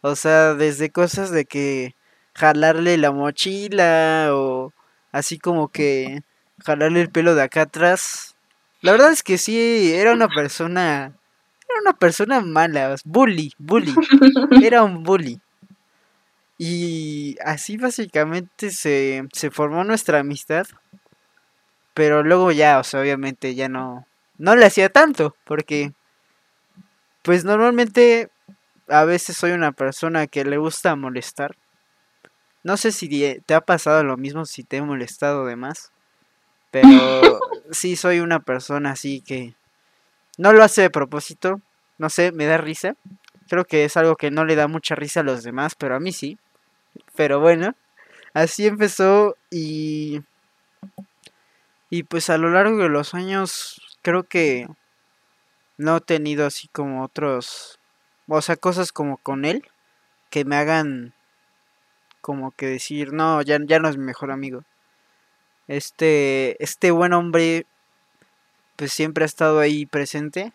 [0.00, 1.94] O sea, desde cosas de que
[2.34, 4.72] jalarle la mochila o
[5.12, 6.22] así como que
[6.58, 8.36] jalarle el pelo de acá atrás.
[8.80, 11.12] La verdad es que sí, era una persona,
[11.68, 13.94] era una persona mala, bully, bully,
[14.62, 15.40] era un bully.
[16.58, 20.66] Y así básicamente se, se formó nuestra amistad.
[21.94, 25.92] Pero luego ya, o sea, obviamente ya no, no le hacía tanto, porque
[27.22, 28.28] pues normalmente
[28.88, 31.56] a veces soy una persona que le gusta molestar.
[32.62, 35.93] No sé si te ha pasado lo mismo, si te he molestado de más.
[36.74, 37.38] Pero
[37.70, 39.54] sí soy una persona así que
[40.38, 41.60] no lo hace de propósito.
[41.98, 42.96] No sé, me da risa.
[43.48, 46.00] Creo que es algo que no le da mucha risa a los demás, pero a
[46.00, 46.36] mí sí.
[47.14, 47.76] Pero bueno,
[48.32, 50.22] así empezó y...
[51.90, 54.66] Y pues a lo largo de los años creo que
[55.78, 57.78] no he tenido así como otros...
[58.26, 59.64] O sea, cosas como con él
[60.28, 61.14] que me hagan
[62.20, 64.64] como que decir, no, ya, ya no es mi mejor amigo.
[65.68, 67.66] Este, este buen hombre,
[68.76, 70.52] pues siempre ha estado ahí presente.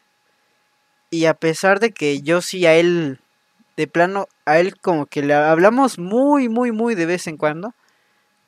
[1.10, 3.20] Y a pesar de que yo sí a él,
[3.78, 7.74] de plano, a él como que le hablamos muy, muy, muy de vez en cuando.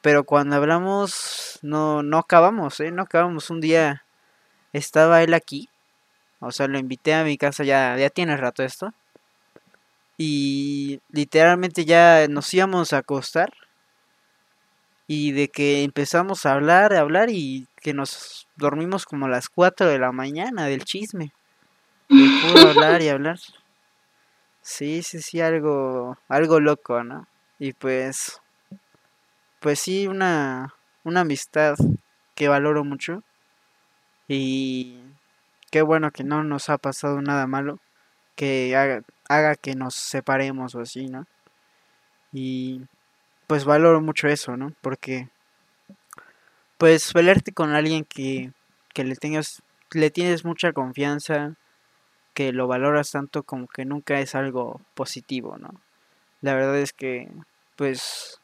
[0.01, 2.91] Pero cuando hablamos, no, no acabamos, ¿eh?
[2.91, 3.49] No acabamos.
[3.49, 4.03] Un día
[4.73, 5.69] estaba él aquí.
[6.39, 8.93] O sea, lo invité a mi casa, ya, ya tiene rato esto.
[10.17, 13.51] Y literalmente ya nos íbamos a acostar
[15.13, 19.49] y de que empezamos a hablar, a hablar y que nos dormimos como a las
[19.49, 21.33] 4 de la mañana del chisme.
[22.07, 23.37] De puro hablar y hablar.
[24.61, 27.27] Sí, sí, sí, algo, algo loco, ¿no?
[27.59, 28.39] Y pues,
[29.59, 31.75] pues sí, una, una amistad
[32.33, 33.21] que valoro mucho.
[34.29, 34.97] Y
[35.71, 37.79] qué bueno que no nos ha pasado nada malo
[38.37, 41.27] que haga, haga que nos separemos o así, ¿no?
[42.31, 42.83] Y
[43.51, 44.71] pues valoro mucho eso, ¿no?
[44.79, 45.27] Porque
[46.77, 48.53] pues velarte con alguien que,
[48.93, 49.61] que le tengas
[49.91, 51.57] le tienes mucha confianza,
[52.33, 55.81] que lo valoras tanto como que nunca es algo positivo, ¿no?
[56.39, 57.29] La verdad es que
[57.75, 58.39] pues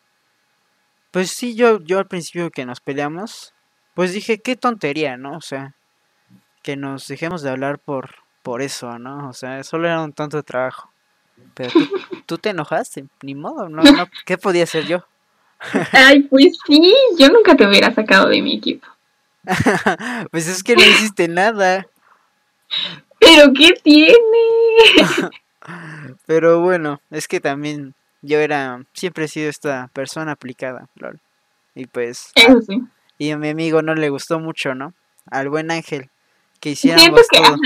[1.11, 3.53] pues sí yo yo al principio que nos peleamos,
[3.93, 5.37] pues dije, qué tontería, ¿no?
[5.37, 5.73] O sea,
[6.63, 9.29] que nos dejemos de hablar por por eso, ¿no?
[9.29, 10.91] O sea, solo era un tonto trabajo.
[11.53, 11.71] Pero
[12.25, 15.03] tú, te enojaste, ni modo, no, no, ¿qué podía hacer yo?
[15.91, 18.87] Ay, pues sí, yo nunca te hubiera sacado de mi equipo.
[20.31, 21.87] pues es que no hiciste nada.
[23.19, 24.13] ¿Pero qué tiene?
[26.25, 31.19] Pero bueno, es que también yo era, siempre he sido esta persona aplicada, lol.
[31.75, 32.31] Y pues...
[32.35, 32.81] Eso sí.
[33.17, 34.93] Y a mi amigo no le gustó mucho, ¿no?
[35.31, 36.09] Al buen Ángel,
[36.59, 37.57] que hiciéramos que, todo.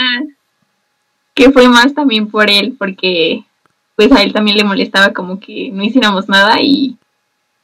[1.33, 3.43] que fue más también por él, porque
[4.07, 6.97] pues a él también le molestaba como que no hiciéramos nada y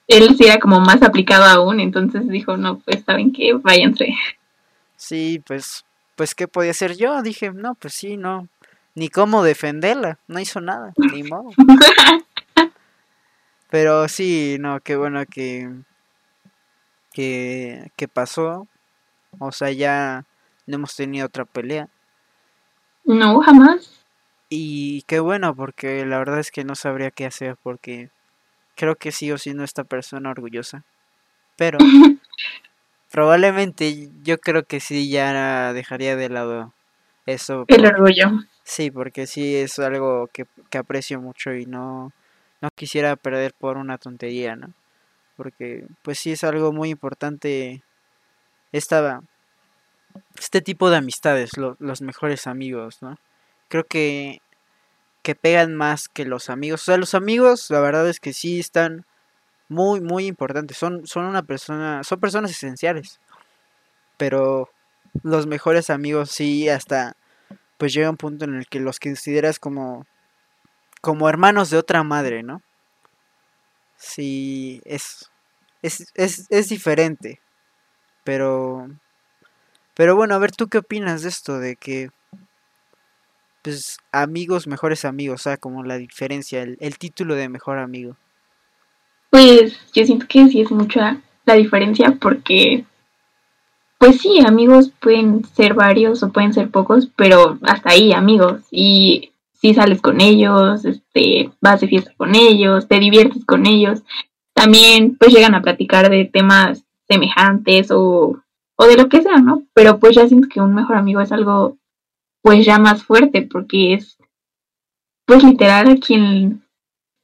[0.08, 4.13] él sí era como más aplicado aún, entonces dijo, no, pues saben que váyanse.
[4.95, 5.84] Sí, pues,
[6.15, 8.47] pues qué podía hacer yo, dije, no, pues sí, no,
[8.93, 11.50] ni cómo defenderla, no hizo nada, ni modo.
[13.71, 15.71] Pero sí, no, qué bueno que,
[17.13, 18.67] que, que pasó,
[19.39, 20.23] o sea, ya
[20.67, 21.89] no hemos tenido otra pelea.
[23.06, 23.97] No, jamás.
[24.50, 28.10] Y qué bueno, porque la verdad es que no sabría qué hacer, porque
[28.76, 30.84] creo que sigo siendo esta persona orgullosa.
[31.58, 31.78] Pero
[33.12, 36.74] probablemente yo creo que sí ya dejaría de lado
[37.26, 37.66] eso.
[37.68, 38.32] El orgullo.
[38.64, 42.12] Sí, porque sí es algo que, que aprecio mucho y no,
[42.62, 44.74] no quisiera perder por una tontería, ¿no?
[45.36, 47.82] Porque pues sí es algo muy importante
[48.72, 49.22] esta,
[50.38, 53.18] este tipo de amistades, los mejores amigos, ¿no?
[53.68, 54.42] Creo que,
[55.24, 56.84] que pegan más que los amigos.
[56.84, 59.06] O sea, los amigos, la verdad es que sí están
[59.70, 60.78] muy, muy importantes.
[60.78, 63.20] Son, son una persona, son personas esenciales.
[64.18, 64.70] Pero
[65.24, 67.16] los mejores amigos sí hasta
[67.78, 70.06] pues llega un punto en el que los consideras como
[71.02, 72.62] como hermanos de otra madre, ¿no?
[73.98, 75.32] Sí, es,
[75.82, 77.42] es, es, es diferente.
[78.24, 78.90] Pero,
[79.96, 81.60] pero bueno, a ver, ¿tú qué opinas de esto?
[81.60, 82.10] De que,
[83.68, 88.16] pues, amigos, mejores amigos, o sea, como la diferencia, el, el título de mejor amigo.
[89.30, 92.86] Pues yo siento que sí es mucha la diferencia porque,
[93.98, 98.62] pues sí, amigos pueden ser varios o pueden ser pocos, pero hasta ahí amigos.
[98.72, 104.02] Y si sales con ellos, este, vas de fiesta con ellos, te diviertes con ellos,
[104.54, 108.42] también pues llegan a platicar de temas semejantes o,
[108.78, 109.64] o de lo que sea, ¿no?
[109.74, 111.78] Pero pues ya siento que un mejor amigo es algo
[112.48, 114.18] pues ya más fuerte porque es
[115.26, 116.64] pues literal a quien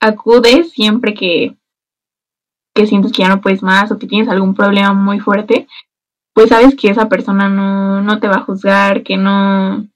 [0.01, 1.55] acudes siempre que,
[2.75, 5.65] que sientes que ya no puedes más o que tienes algún problema muy fuerte,
[6.33, 9.87] pues sabes que esa persona no, no te va a juzgar, que no,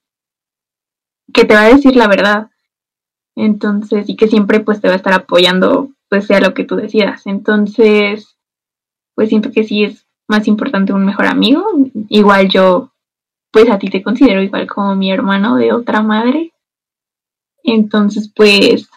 [1.34, 2.50] que te va a decir la verdad.
[3.36, 6.78] Entonces, y que siempre pues te va a estar apoyando, pues sea lo que tú
[6.78, 7.28] decidas.
[7.28, 8.38] Entonces,
[9.14, 11.66] pues siento que sí es más importante un mejor amigo.
[12.08, 12.94] Igual yo,
[13.52, 16.54] pues a ti te considero igual como mi hermano de otra madre.
[17.64, 18.90] Entonces, pues,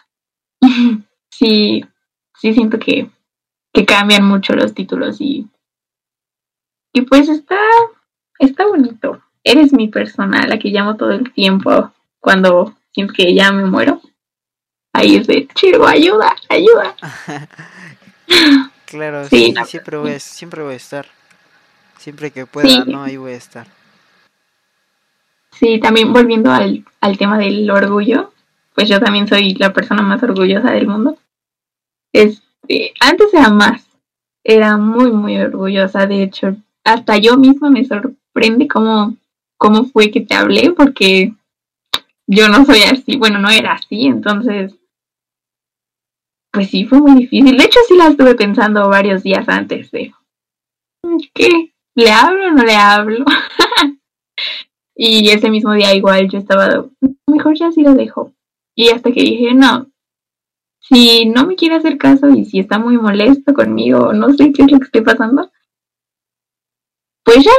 [1.29, 1.85] sí,
[2.35, 3.09] sí siento que,
[3.73, 5.47] que cambian mucho los títulos y,
[6.93, 7.59] y pues está,
[8.39, 9.21] está bonito.
[9.43, 14.01] Eres mi persona, la que llamo todo el tiempo cuando siento que ya me muero.
[14.93, 16.95] Ahí es de, chido, ayuda, ayuda.
[18.85, 21.07] claro, sí, siempre, voy a, siempre voy a estar.
[21.97, 23.03] Siempre que pueda, ¿no?
[23.03, 23.67] Ahí voy a estar.
[25.61, 28.33] Sí, también volviendo al, al tema del orgullo,
[28.73, 31.19] pues yo también soy la persona más orgullosa del mundo.
[32.11, 33.87] Este, antes era más,
[34.43, 36.07] era muy, muy orgullosa.
[36.07, 39.15] De hecho, hasta yo misma me sorprende cómo,
[39.55, 41.35] cómo fue que te hablé, porque
[42.25, 44.73] yo no soy así, bueno, no era así, entonces,
[46.51, 47.55] pues sí, fue muy difícil.
[47.55, 50.11] De hecho, sí la estuve pensando varios días antes de,
[51.35, 51.71] ¿qué?
[51.93, 53.25] ¿Le hablo o no le hablo?
[55.03, 56.85] y ese mismo día igual yo estaba,
[57.25, 58.33] mejor ya sí lo dejo.
[58.75, 59.87] Y hasta que dije, no,
[60.79, 64.61] si no me quiere hacer caso y si está muy molesto conmigo, no sé qué
[64.61, 65.49] es lo que esté pasando,
[67.23, 67.51] pues ya,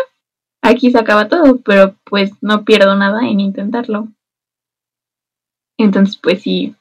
[0.62, 4.06] aquí se acaba todo, pero pues no pierdo nada en intentarlo.
[5.78, 6.76] Entonces, pues sí,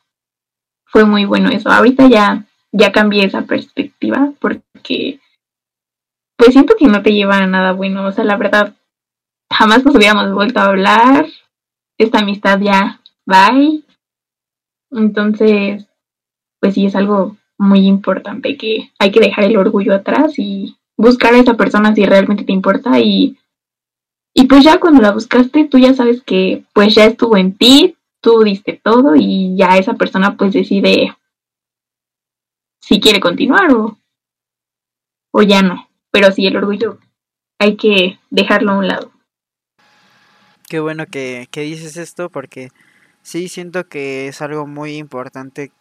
[0.86, 1.72] fue muy bueno eso.
[1.72, 5.20] Ahorita ya, ya cambié esa perspectiva porque,
[6.38, 8.06] pues siento que no te lleva a nada bueno.
[8.06, 8.76] O sea, la verdad,
[9.52, 11.26] jamás nos hubiéramos vuelto a hablar.
[11.98, 13.84] Esta amistad ya, bye.
[14.92, 15.86] Entonces,
[16.60, 21.34] pues sí, es algo muy importante que hay que dejar el orgullo atrás y buscar
[21.34, 23.38] a esa persona si realmente te importa y
[24.34, 27.98] y pues ya cuando la buscaste tú ya sabes que pues ya estuvo en ti,
[28.22, 31.16] tú diste todo y ya esa persona pues decide
[32.80, 33.98] si quiere continuar o,
[35.32, 35.90] o ya no.
[36.12, 36.98] Pero sí, el orgullo
[37.60, 39.11] hay que dejarlo a un lado.
[40.72, 42.70] Qué bueno que, que dices esto porque
[43.24, 45.74] sí siento que es algo muy importante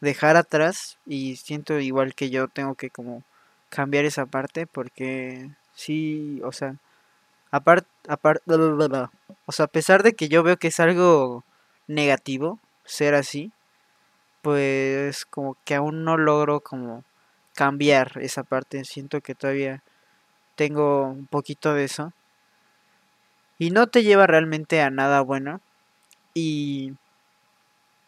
[0.00, 3.22] dejar atrás y siento igual que yo tengo que como
[3.68, 6.74] cambiar esa parte porque sí, o sea,
[7.52, 8.42] aparte, aparte,
[9.46, 11.44] o sea, a pesar de que yo veo que es algo
[11.86, 13.52] negativo ser así,
[14.42, 17.04] pues como que aún no logro como
[17.54, 18.84] cambiar esa parte.
[18.84, 19.82] Siento que todavía
[20.56, 22.12] tengo un poquito de eso.
[23.58, 25.60] Y no te lleva realmente a nada bueno.
[26.34, 26.94] Y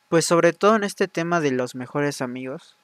[0.09, 2.77] pues sobre todo en este tema de los mejores amigos.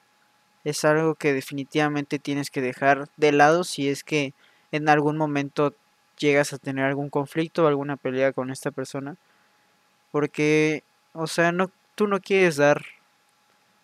[0.63, 4.33] Es algo que definitivamente tienes que dejar de lado si es que
[4.71, 5.75] en algún momento
[6.17, 9.15] llegas a tener algún conflicto o alguna pelea con esta persona.
[10.11, 10.83] Porque,
[11.13, 12.83] o sea, no, tú no quieres dar,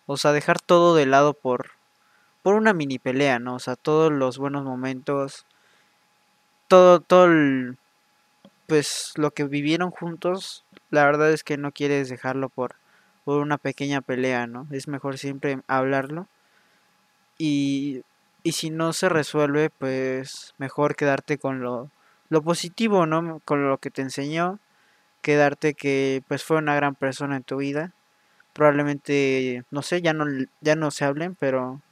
[0.06, 1.72] o sea, dejar todo de lado por,
[2.42, 3.56] por una mini pelea, ¿no?
[3.56, 5.46] O sea, todos los buenos momentos,
[6.68, 7.76] todo, todo el,
[8.72, 12.76] pues lo que vivieron juntos, la verdad es que no quieres dejarlo por,
[13.22, 14.66] por una pequeña pelea, ¿no?
[14.70, 16.26] Es mejor siempre hablarlo.
[17.36, 18.00] Y,
[18.42, 21.90] y si no se resuelve, pues mejor quedarte con lo,
[22.30, 23.42] lo positivo, ¿no?
[23.44, 24.58] Con lo que te enseñó
[25.20, 27.92] quedarte que pues fue una gran persona en tu vida.
[28.54, 30.24] Probablemente, no sé, ya no,
[30.62, 31.82] ya no se hablen, pero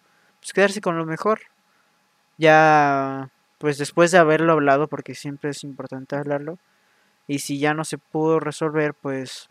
[0.40, 1.40] pues quedarse con lo mejor.
[2.38, 3.28] Ya,
[3.58, 6.58] pues después de haberlo hablado, porque siempre es importante hablarlo,
[7.30, 9.50] y si ya no se pudo resolver, pues,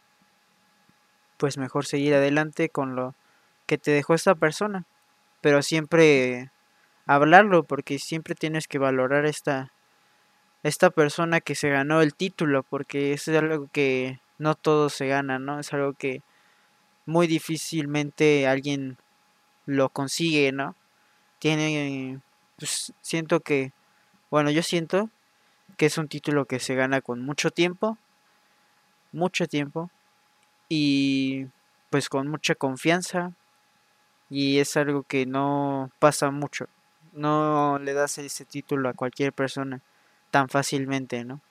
[1.37, 3.15] pues mejor seguir adelante con lo
[3.67, 4.83] que te dejó esta persona.
[5.39, 6.51] Pero siempre
[7.05, 9.71] hablarlo, porque siempre tienes que valorar esta,
[10.61, 15.39] esta persona que se ganó el título, porque es algo que no todo se gana,
[15.39, 15.61] ¿no?
[15.61, 16.21] Es algo que
[17.05, 18.97] muy difícilmente alguien
[19.65, 20.75] lo consigue, ¿no?
[21.39, 22.19] Tiene,
[22.57, 23.71] pues siento que,
[24.29, 25.09] bueno, yo siento
[25.77, 27.97] que es un título que se gana con mucho tiempo,
[29.11, 29.89] mucho tiempo,
[30.67, 31.47] y
[31.89, 33.33] pues con mucha confianza,
[34.29, 36.67] y es algo que no pasa mucho,
[37.13, 39.81] no le das ese título a cualquier persona
[40.31, 41.41] tan fácilmente, ¿no?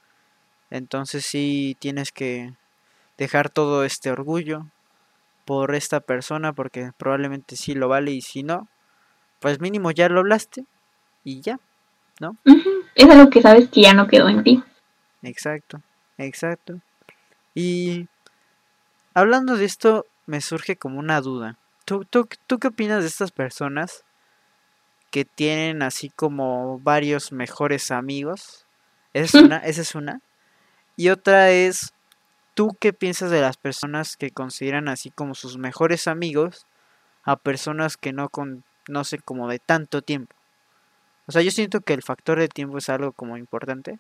[0.70, 2.52] Entonces sí tienes que
[3.16, 4.66] dejar todo este orgullo
[5.44, 8.68] por esta persona porque probablemente sí lo vale y si no,
[9.40, 10.64] pues mínimo ya lo hablaste
[11.24, 11.58] y ya,
[12.20, 12.36] ¿no?
[12.98, 14.60] Es algo que sabes que ya no quedó en ti.
[15.22, 15.80] Exacto,
[16.18, 16.80] exacto.
[17.54, 18.08] Y
[19.14, 21.58] hablando de esto, me surge como una duda.
[21.84, 24.02] ¿Tú, tú, tú qué opinas de estas personas
[25.12, 28.66] que tienen así como varios mejores amigos?
[29.14, 30.20] Esa es una, esa es una.
[30.96, 31.92] Y otra es,
[32.54, 36.66] ¿tú qué piensas de las personas que consideran así como sus mejores amigos
[37.22, 40.34] a personas que no conocen como de tanto tiempo?
[41.28, 43.98] O sea, yo siento que el factor de tiempo es algo como importante,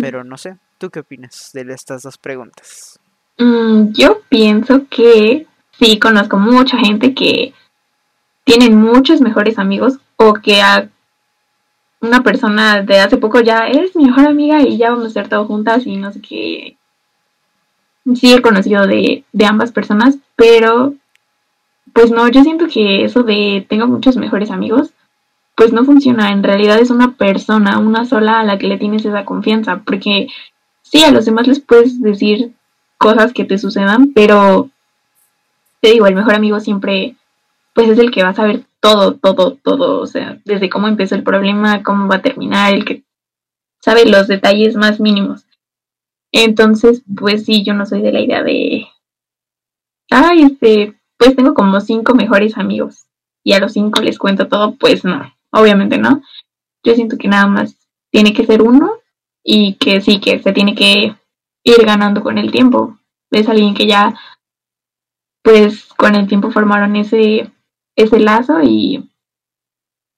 [0.00, 2.98] pero no sé, ¿tú qué opinas de estas dos preguntas?
[3.36, 5.46] Mm, yo pienso que
[5.78, 7.52] sí, conozco mucha gente que
[8.44, 10.88] tienen muchos mejores amigos o que a
[12.00, 15.28] una persona de hace poco ya es mi mejor amiga y ya vamos a estar
[15.28, 16.76] todos juntas y no sé qué.
[18.14, 20.94] Sí he conocido de, de ambas personas, pero
[21.92, 24.94] pues no, yo siento que eso de tengo muchos mejores amigos,
[25.56, 26.32] pues no funciona.
[26.32, 30.28] En realidad es una persona, una sola a la que le tienes esa confianza, porque
[30.82, 32.52] sí, a los demás les puedes decir
[32.98, 34.70] cosas que te sucedan, pero
[35.80, 37.16] te digo, el mejor amigo siempre,
[37.74, 41.14] pues es el que va a saber todo, todo, todo, o sea, desde cómo empezó
[41.14, 43.02] el problema, cómo va a terminar, el que
[43.80, 45.46] sabe los detalles más mínimos.
[46.32, 48.86] Entonces, pues sí, yo no soy de la idea de,
[50.10, 53.06] ay, este, pues tengo como cinco mejores amigos
[53.42, 56.22] y a los cinco les cuento todo, pues no, obviamente no.
[56.84, 57.76] Yo siento que nada más
[58.10, 58.92] tiene que ser uno
[59.42, 61.16] y que sí, que se tiene que
[61.64, 62.98] ir ganando con el tiempo.
[63.30, 64.14] Es alguien que ya,
[65.42, 67.50] pues con el tiempo formaron ese
[67.96, 69.10] ese lazo y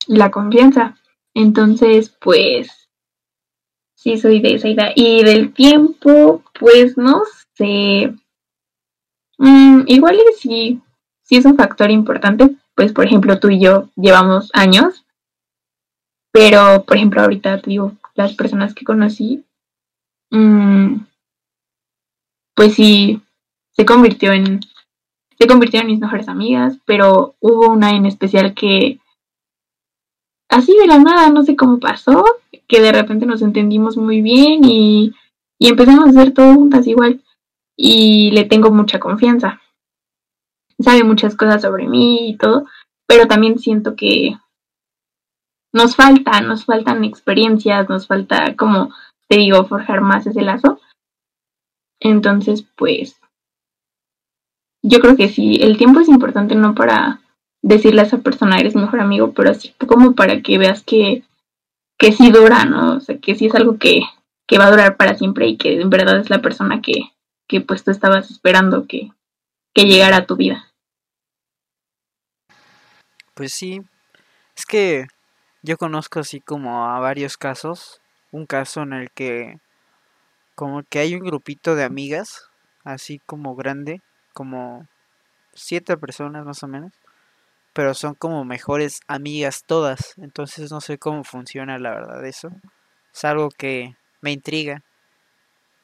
[0.07, 0.97] la confianza.
[1.35, 2.89] Entonces, pues,
[3.95, 4.93] sí soy de esa idea.
[4.95, 7.23] Y del tiempo, pues no
[7.55, 8.15] sé.
[9.39, 10.81] Mm, igual sí,
[11.23, 12.57] sí es un factor importante.
[12.75, 15.06] Pues, por ejemplo, tú y yo llevamos años.
[16.37, 19.43] Pero, por ejemplo, ahorita te digo, las personas que conocí,
[20.31, 20.97] mm,
[22.55, 23.23] pues sí,
[23.71, 24.61] se convirtió en
[25.39, 29.01] se convirtieron en mis mejores amigas, pero hubo una en especial que
[30.51, 32.23] así de la nada, no sé cómo pasó,
[32.69, 35.15] que de repente nos entendimos muy bien y,
[35.59, 37.23] y empezamos a hacer todo juntas igual.
[37.79, 39.63] Y le tengo mucha confianza.
[40.79, 42.67] Sabe muchas cosas sobre mí y todo,
[43.07, 44.37] pero también siento que
[45.77, 48.95] nos falta, nos faltan experiencias, nos falta, como
[49.29, 50.81] te digo, forjar más ese lazo.
[52.01, 53.21] Entonces, pues,
[54.83, 57.21] yo creo que sí, el tiempo es importante no para
[57.63, 61.25] decirle a esa persona eres mejor amigo, pero así como para que veas que,
[61.99, 62.97] que sí dura, ¿no?
[62.97, 64.01] O sea, que sí es algo que,
[64.49, 67.13] que va a durar para siempre y que en verdad es la persona que,
[67.49, 69.11] que pues tú estabas esperando que,
[69.75, 70.73] que llegara a tu vida.
[73.35, 73.83] Pues sí,
[74.57, 75.07] es que
[75.67, 78.01] yo conozco así como a varios casos,
[78.31, 79.59] un caso en el que
[80.55, 82.49] como que hay un grupito de amigas,
[82.85, 84.01] así como grande,
[84.33, 84.87] como
[85.55, 86.93] siete personas más o menos,
[87.73, 92.53] pero son como mejores amigas todas, entonces no sé cómo funciona la verdad eso.
[93.13, 94.83] Es algo que me intriga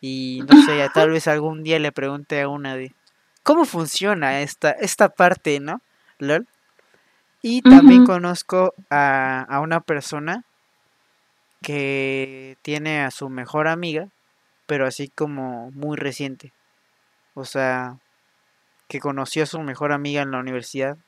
[0.00, 2.94] y no sé, tal vez algún día le pregunte a una de
[3.42, 5.82] cómo funciona esta esta parte, ¿no?
[6.18, 6.46] ¿Lol?
[7.42, 10.44] Y también conozco a, a una persona
[11.60, 14.08] que tiene a su mejor amiga,
[14.66, 16.52] pero así como muy reciente.
[17.34, 17.98] O sea,
[18.88, 20.98] que conoció a su mejor amiga en la universidad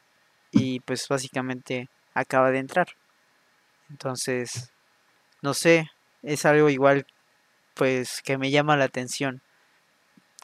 [0.50, 2.88] y pues básicamente acaba de entrar.
[3.90, 4.72] Entonces,
[5.42, 5.90] no sé,
[6.22, 7.06] es algo igual
[7.74, 9.42] pues que me llama la atención.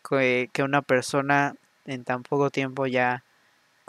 [0.09, 3.25] que, que una persona en tan poco tiempo ya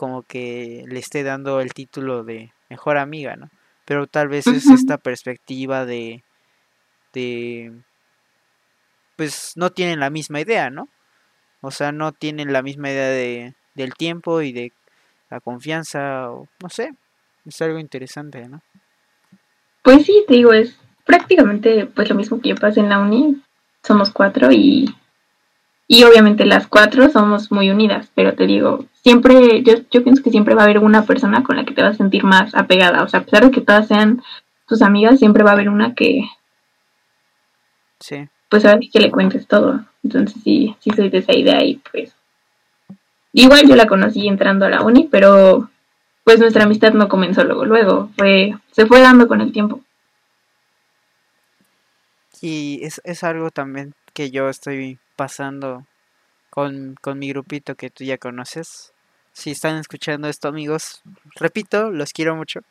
[0.02, 3.52] como que le esté dando el título de mejor amiga, ¿no?
[3.86, 6.24] Pero tal vez es esta perspectiva de,
[7.14, 7.72] de,
[9.16, 10.90] pues no tienen la misma idea, ¿no?
[11.62, 14.74] O sea, no tienen la misma idea de, del tiempo y de
[15.30, 16.96] la confianza, o no sé,
[17.46, 18.64] es algo interesante, ¿no?
[19.84, 23.40] Pues sí, te digo, es prácticamente pues lo mismo que yo pasé en la uni.
[23.84, 24.92] Somos cuatro y,
[25.94, 30.30] y obviamente las cuatro somos muy unidas, pero te digo, siempre, yo, yo pienso que
[30.32, 33.04] siempre va a haber una persona con la que te vas a sentir más apegada.
[33.04, 34.24] O sea, a pesar de que todas sean
[34.70, 36.22] tus amigas, siempre va a haber una que,
[38.00, 39.84] Sí, pues ahora sí que le cuentes todo.
[40.02, 42.16] Entonces sí, sí soy de esa idea y pues
[43.34, 45.70] igual yo la conocí entrando a la uni, pero
[46.24, 49.82] pues nuestra amistad no comenzó luego, luego, fue, se fue dando con el tiempo.
[52.40, 55.86] y es, es algo también que yo estoy pasando
[56.50, 58.92] con, con mi grupito que tú ya conoces.
[59.34, 61.04] Si están escuchando esto, amigos,
[61.36, 62.62] repito, los quiero mucho.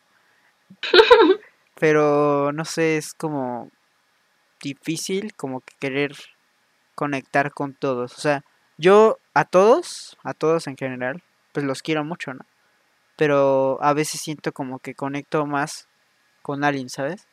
[1.78, 3.70] Pero no sé, es como
[4.60, 6.16] difícil como que querer
[6.96, 8.18] conectar con todos.
[8.18, 8.42] O sea,
[8.76, 11.22] yo a todos, a todos en general,
[11.52, 12.44] pues los quiero mucho, ¿no?
[13.14, 15.86] Pero a veces siento como que conecto más
[16.42, 17.28] con alguien, ¿sabes?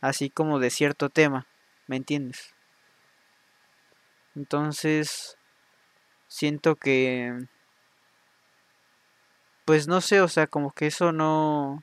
[0.00, 1.48] Así como de cierto tema,
[1.88, 2.53] ¿me entiendes?
[4.34, 5.36] Entonces,
[6.26, 7.32] siento que,
[9.64, 11.82] pues no sé, o sea, como que eso no...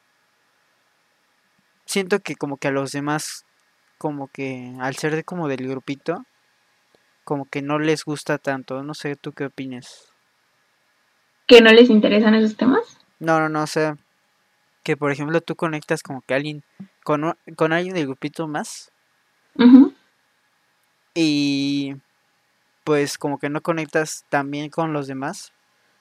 [1.86, 3.45] Siento que como que a los demás,
[3.97, 6.26] como que al ser de como del grupito,
[7.24, 8.84] como que no les gusta tanto.
[8.84, 10.14] No sé, ¿tú qué opinas?
[11.47, 12.97] ¿Que no les interesan esos temas?
[13.20, 13.97] No, no, no, o sea,
[14.84, 16.64] que por ejemplo tú conectas como que alguien,
[17.04, 18.91] con, con alguien del grupito más
[21.14, 21.95] y
[22.84, 25.53] pues como que no conectas también con los demás,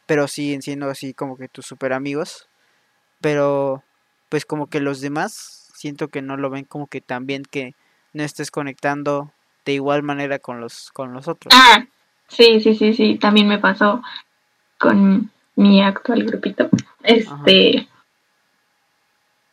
[0.07, 2.49] pero siguen siendo así como que tus super amigos,
[3.21, 3.83] pero
[4.29, 7.75] pues como que los demás siento que no lo ven como que también que
[8.13, 9.33] no estés conectando
[9.65, 11.53] de igual manera con los con los otros.
[11.55, 11.85] Ah,
[12.29, 14.03] sí, sí, sí, sí, también me pasó
[14.79, 16.71] con mi actual grupito.
[17.03, 17.89] Este,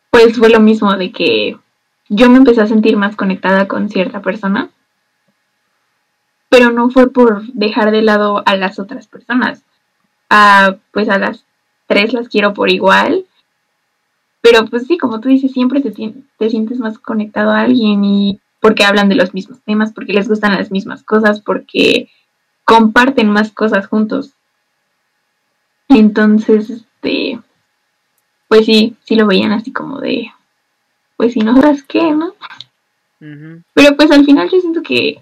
[0.10, 1.58] pues fue lo mismo de que
[2.10, 4.70] yo me empecé a sentir más conectada con cierta persona,
[6.50, 9.64] pero no fue por dejar de lado a las otras personas.
[10.30, 11.46] Ah, pues a las
[11.88, 13.26] tres las quiero por igual,
[14.42, 15.92] pero pues sí, como tú dices, siempre te,
[16.38, 20.28] te sientes más conectado a alguien y porque hablan de los mismos temas, porque les
[20.28, 22.10] gustan las mismas cosas, porque
[22.64, 24.34] comparten más cosas juntos.
[25.90, 27.40] Entonces, este,
[28.48, 30.32] pues sí, sí lo veían así como de,
[31.16, 32.34] pues si nosotras qué, ¿no?
[33.20, 35.22] Pero pues al final yo siento que,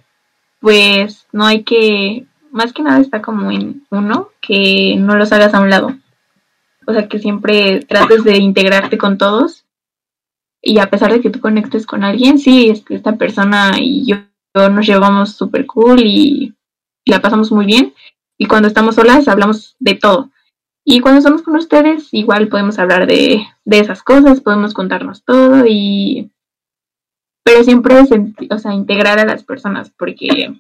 [0.66, 5.54] pues no hay que, más que nada está como en uno, que no los hagas
[5.54, 5.96] a un lado.
[6.88, 9.64] O sea, que siempre trates de integrarte con todos.
[10.64, 14.08] Y a pesar de que tú conectes con alguien, sí, es que esta persona y
[14.08, 14.18] yo,
[14.56, 16.56] nos llevamos súper cool y
[17.06, 17.94] la pasamos muy bien.
[18.36, 20.32] Y cuando estamos solas hablamos de todo.
[20.84, 25.64] Y cuando estamos con ustedes, igual podemos hablar de, de esas cosas, podemos contarnos todo
[25.68, 26.32] y...
[27.46, 27.96] Pero siempre
[28.50, 30.54] o sea, integrar a las personas, porque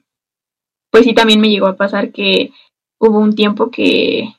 [0.91, 2.51] pues sí también me llegó a pasar que
[2.99, 4.36] hubo un tiempo que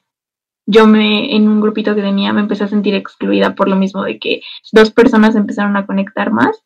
[0.67, 4.03] yo me, en un grupito que tenía, me empecé a sentir excluida por lo mismo
[4.03, 4.43] de que
[4.73, 6.63] dos personas empezaron a conectar más.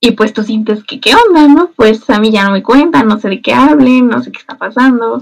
[0.00, 1.70] Y pues tú sientes que, ¿qué onda, no?
[1.76, 4.38] Pues a mí ya no me cuentan, no sé de qué hablen, no sé qué
[4.38, 5.20] está pasando.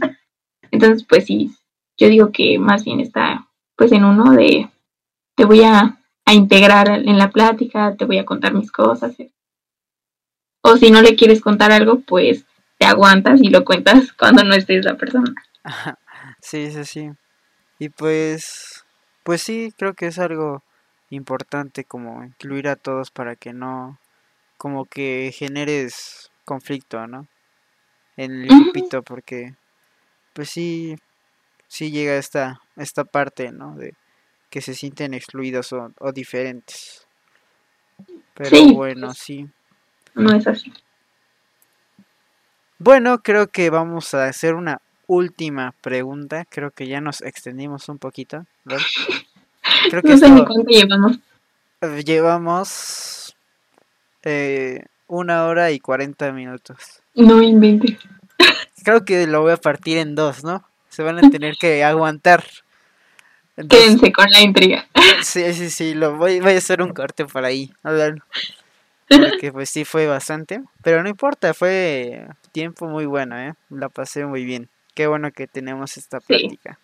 [0.71, 1.53] Entonces, pues sí,
[1.99, 4.71] yo digo que más bien está pues en uno de
[5.37, 9.17] te voy a, a integrar en la plática, te voy a contar mis cosas.
[10.61, 12.45] O si no le quieres contar algo, pues
[12.79, 15.33] te aguantas y lo cuentas cuando no estés la persona.
[16.41, 17.11] Sí, sí, sí.
[17.79, 18.85] Y pues,
[19.23, 20.65] pues sí, creo que es algo
[21.11, 24.01] importante como incluir a todos para que no,
[24.57, 27.29] como que generes conflicto, ¿no?
[28.17, 29.55] En el grupito, porque
[30.33, 30.97] pues sí,
[31.69, 33.77] sí llega esta, esta parte, ¿no?
[33.77, 33.95] De
[34.51, 37.07] que se sienten excluidos o, o diferentes.
[38.35, 39.47] Pero Sí, bueno, sí.
[40.15, 40.73] no es así.
[42.79, 46.45] Bueno, creo que vamos a hacer una última pregunta.
[46.49, 48.45] Creo que ya nos extendimos un poquito.
[49.91, 51.19] Creo que No sé ni cuánto llevamos.
[51.81, 53.37] eh, llevamos
[54.25, 57.03] eh, una hora y 40 minutos.
[57.15, 57.99] No inventes.
[58.85, 60.63] Creo que lo voy a partir en dos, ¿no?
[60.91, 62.45] Se van a tener que aguantar.
[63.57, 64.87] Entonces, Quédense con la intriga.
[65.23, 67.73] sí, sí, sí, lo voy, voy a hacer un corte por ahí.
[67.83, 68.23] Ver.
[69.09, 73.55] Porque pues sí fue bastante, pero no importa, fue tiempo muy bueno, ¿eh?
[73.71, 74.69] La pasé muy bien.
[74.95, 76.79] Qué bueno que tenemos esta plática.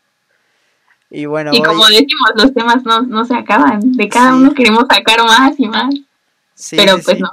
[1.11, 4.85] Y bueno, y como decimos, los temas no, no se acaban, de cada uno queremos
[4.89, 5.93] sacar más y más.
[6.55, 7.29] Sí, pero pues no.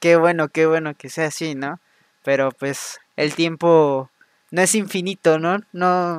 [0.00, 1.78] Qué bueno, qué bueno que sea así, ¿no?
[2.24, 4.10] Pero pues el tiempo
[4.50, 5.60] no es infinito, ¿no?
[5.72, 6.18] No,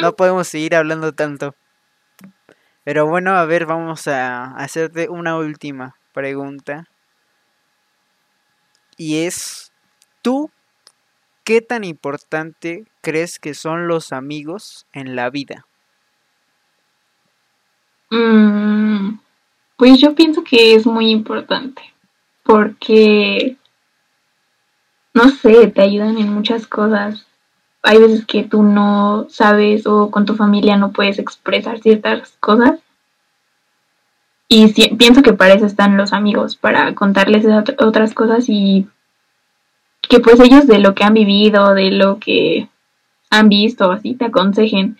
[0.00, 1.54] no podemos seguir hablando tanto.
[2.84, 6.88] Pero bueno, a ver, vamos a hacerte una última pregunta.
[8.96, 9.72] Y es,
[10.22, 10.50] ¿tú
[11.44, 15.66] qué tan importante crees que son los amigos en la vida?
[18.10, 19.18] Mm,
[19.76, 21.82] pues yo pienso que es muy importante
[22.42, 23.56] porque,
[25.14, 27.26] no sé, te ayudan en muchas cosas.
[27.82, 32.80] Hay veces que tú no sabes o con tu familia no puedes expresar ciertas cosas.
[34.48, 37.46] Y pienso que para eso están los amigos, para contarles
[37.78, 38.86] otras cosas y
[40.08, 42.68] que pues ellos de lo que han vivido, de lo que
[43.30, 44.98] han visto, así te aconsejen.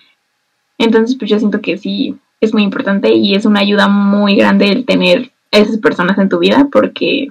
[0.79, 4.71] Entonces pues yo siento que sí es muy importante y es una ayuda muy grande
[4.71, 7.29] el tener a esas personas en tu vida porque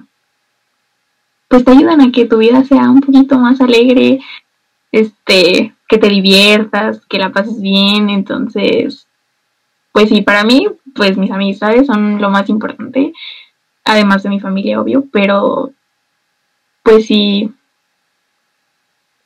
[1.48, 4.20] pues te ayudan a que tu vida sea un poquito más alegre,
[4.92, 9.06] este, que te diviertas, que la pases bien, entonces,
[9.92, 13.12] pues sí, para mí, pues mis amistades son lo más importante,
[13.84, 15.72] además de mi familia, obvio, pero
[16.82, 17.52] pues sí,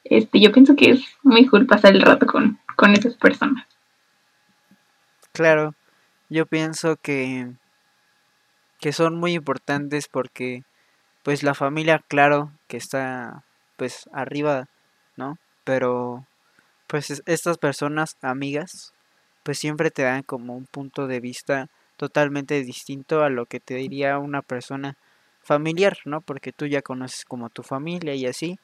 [0.04, 3.66] este, yo pienso que es muy cool pasar el rato con, con esas personas.
[5.32, 5.74] Claro,
[6.28, 7.50] yo pienso que,
[8.80, 10.62] que son muy importantes porque
[11.22, 13.44] pues la familia, claro, que está
[13.76, 14.68] pues arriba,
[15.16, 15.38] ¿no?
[15.64, 16.26] Pero
[16.86, 18.92] pues estas personas amigas
[19.44, 23.74] pues siempre te dan como un punto de vista totalmente distinto a lo que te
[23.74, 24.96] diría una persona
[25.42, 26.22] familiar, ¿no?
[26.22, 28.58] Porque tú ya conoces como tu familia y así,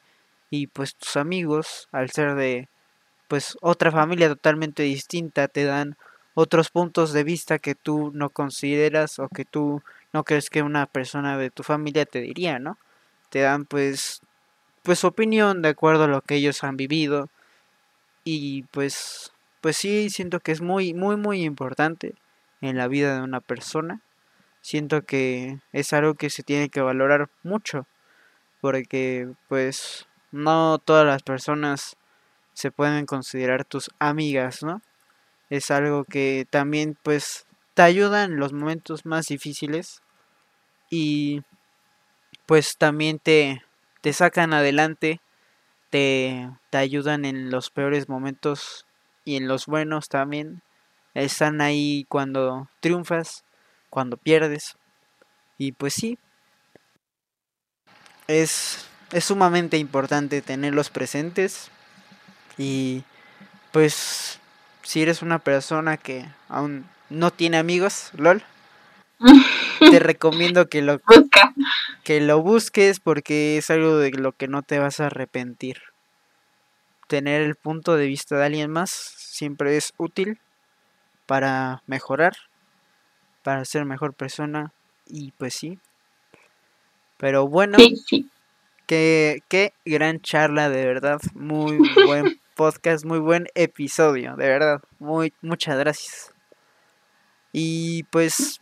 [0.49, 2.67] y pues tus amigos, al ser de
[3.27, 5.97] pues otra familia totalmente distinta, te dan
[6.33, 9.81] otros puntos de vista que tú no consideras o que tú
[10.13, 12.77] no crees que una persona de tu familia te diría, ¿no?
[13.29, 14.21] Te dan pues
[14.83, 17.29] pues opinión de acuerdo a lo que ellos han vivido
[18.23, 22.15] y pues pues sí siento que es muy muy muy importante
[22.61, 24.01] en la vida de una persona.
[24.61, 27.87] Siento que es algo que se tiene que valorar mucho
[28.61, 31.97] porque pues no todas las personas
[32.53, 34.81] se pueden considerar tus amigas, ¿no?
[35.51, 40.01] es algo que también pues te ayuda en los momentos más difíciles
[40.89, 41.41] y
[42.45, 43.61] pues también te,
[44.01, 45.21] te sacan adelante,
[45.89, 48.85] te, te ayudan en los peores momentos
[49.25, 50.61] y en los buenos también.
[51.13, 53.43] Están ahí cuando triunfas,
[53.89, 54.77] cuando pierdes.
[55.57, 56.17] Y pues sí,
[58.27, 61.69] es, es sumamente importante tenerlos presentes.
[62.57, 63.03] Y
[63.71, 64.39] pues
[64.83, 68.43] si eres una persona que aún no tiene amigos, lol,
[69.79, 71.01] te recomiendo que lo,
[72.11, 75.77] que lo busques porque es algo de lo que no te vas a arrepentir.
[77.07, 80.37] Tener el punto de vista de alguien más siempre es útil
[81.25, 82.33] para mejorar,
[83.43, 84.73] para ser mejor persona
[85.07, 85.79] y pues sí.
[87.15, 87.77] Pero bueno,
[88.87, 94.81] Que, qué gran charla de verdad, muy buen podcast, muy buen episodio, de verdad.
[94.99, 96.33] Muy, muchas gracias.
[97.53, 98.59] Y pues,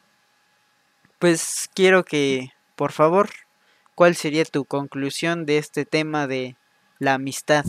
[1.18, 3.28] pues quiero que, por favor,
[3.94, 6.56] ¿cuál sería tu conclusión de este tema de
[6.98, 7.66] la amistad?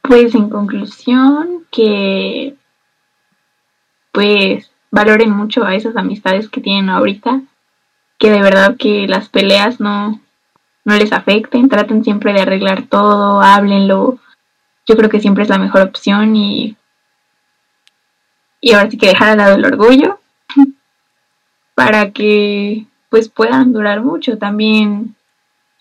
[0.00, 2.54] Pues en conclusión, que
[4.12, 7.42] pues valoren mucho a esas amistades que tienen ahorita,
[8.16, 10.18] que de verdad que las peleas no,
[10.86, 14.20] no les afecten, traten siempre de arreglar todo, háblenlo.
[14.86, 16.78] Yo creo que siempre es la mejor opción y,
[18.62, 20.18] y ahora sí que dejar al lado el orgullo
[21.74, 24.38] para que pues puedan durar mucho.
[24.38, 25.16] También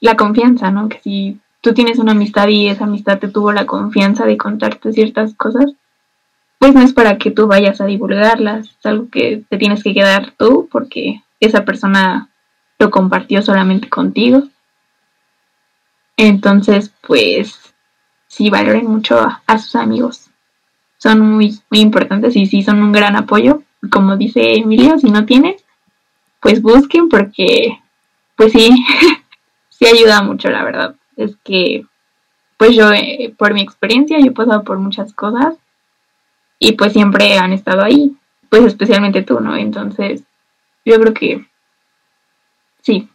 [0.02, 0.90] la confianza, ¿no?
[0.90, 4.92] Que si tú tienes una amistad y esa amistad te tuvo la confianza de contarte
[4.92, 5.72] ciertas cosas,
[6.60, 9.94] pues no es para que tú vayas a divulgarlas, es algo que te tienes que
[9.94, 12.28] quedar tú porque esa persona
[12.78, 14.44] lo compartió solamente contigo.
[16.18, 17.74] Entonces, pues
[18.28, 20.32] sí valoren mucho a, sus amigos.
[20.98, 23.64] Son muy, muy importantes y sí son un gran apoyo.
[23.90, 25.56] Como dice Emilio, si no tienen,
[26.42, 27.80] pues busquen porque,
[28.36, 28.72] pues sí,
[29.70, 30.96] sí ayuda mucho, la verdad.
[31.16, 31.86] Es que,
[32.58, 35.56] pues yo, eh, por mi experiencia, yo he pasado por muchas cosas
[36.60, 38.16] y pues siempre han estado ahí,
[38.50, 39.56] pues especialmente tú, ¿no?
[39.56, 40.24] Entonces,
[40.84, 41.48] yo creo que
[42.82, 43.08] sí,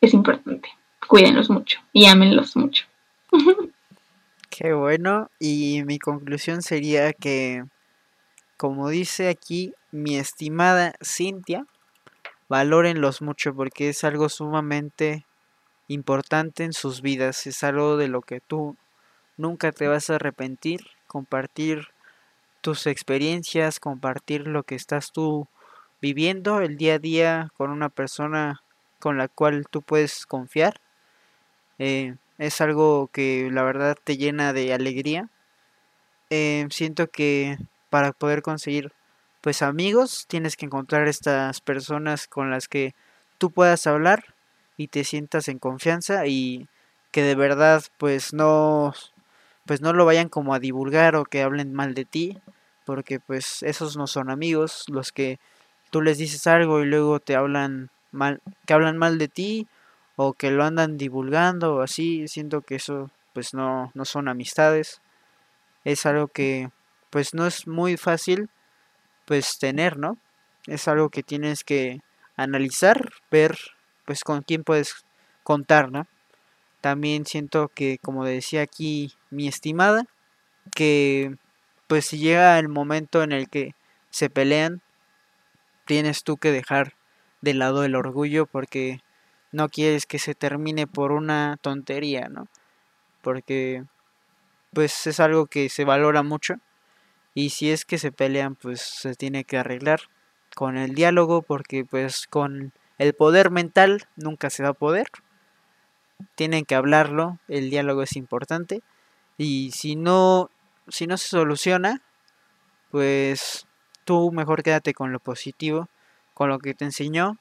[0.00, 0.68] es importante.
[1.06, 2.86] Cuídenlos mucho y ámenlos mucho.
[4.50, 5.30] Qué bueno.
[5.38, 7.64] Y mi conclusión sería que,
[8.56, 11.66] como dice aquí mi estimada Cintia,
[12.52, 15.24] valórenlos mucho porque es algo sumamente
[15.88, 17.46] importante en sus vidas.
[17.46, 18.76] Es algo de lo que tú
[19.38, 20.82] nunca te vas a arrepentir.
[21.06, 21.88] Compartir
[22.60, 25.48] tus experiencias, compartir lo que estás tú
[26.02, 28.60] viviendo el día a día con una persona
[28.98, 30.74] con la cual tú puedes confiar.
[31.78, 35.30] Eh, es algo que la verdad te llena de alegría.
[36.28, 37.56] Eh, siento que
[37.88, 38.92] para poder conseguir
[39.42, 42.94] pues amigos tienes que encontrar estas personas con las que
[43.38, 44.34] tú puedas hablar
[44.78, 46.68] y te sientas en confianza y
[47.10, 48.94] que de verdad pues no
[49.66, 52.38] pues no lo vayan como a divulgar o que hablen mal de ti
[52.86, 55.38] porque pues esos no son amigos los que
[55.90, 59.68] tú les dices algo y luego te hablan mal que hablan mal de ti
[60.16, 65.00] o que lo andan divulgando o así, siento que eso pues no, no son amistades.
[65.84, 66.70] Es algo que
[67.10, 68.48] pues no es muy fácil
[69.32, 70.18] pues tener, ¿no?
[70.66, 72.02] Es algo que tienes que
[72.36, 73.56] analizar, ver
[74.04, 75.06] pues con quién puedes
[75.42, 76.06] contar, ¿no?
[76.82, 80.04] También siento que como decía aquí mi estimada,
[80.74, 81.34] que
[81.86, 83.74] pues si llega el momento en el que
[84.10, 84.82] se pelean,
[85.86, 86.92] tienes tú que dejar
[87.40, 89.00] de lado el orgullo porque
[89.50, 92.48] no quieres que se termine por una tontería, ¿no?
[93.22, 93.82] Porque
[94.74, 96.56] pues es algo que se valora mucho
[97.34, 100.00] y si es que se pelean pues se tiene que arreglar
[100.54, 105.08] con el diálogo porque pues con el poder mental nunca se va a poder.
[106.34, 108.82] Tienen que hablarlo, el diálogo es importante
[109.38, 110.50] y si no
[110.88, 112.02] si no se soluciona
[112.90, 113.66] pues
[114.04, 115.88] tú mejor quédate con lo positivo,
[116.34, 117.38] con lo que te enseñó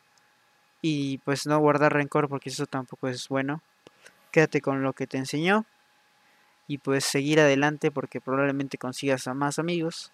[0.81, 3.61] y pues no guardar rencor porque eso tampoco es bueno.
[4.31, 5.65] Quédate con lo que te enseñó
[6.67, 10.11] y pues seguir adelante porque probablemente consigas a más amigos.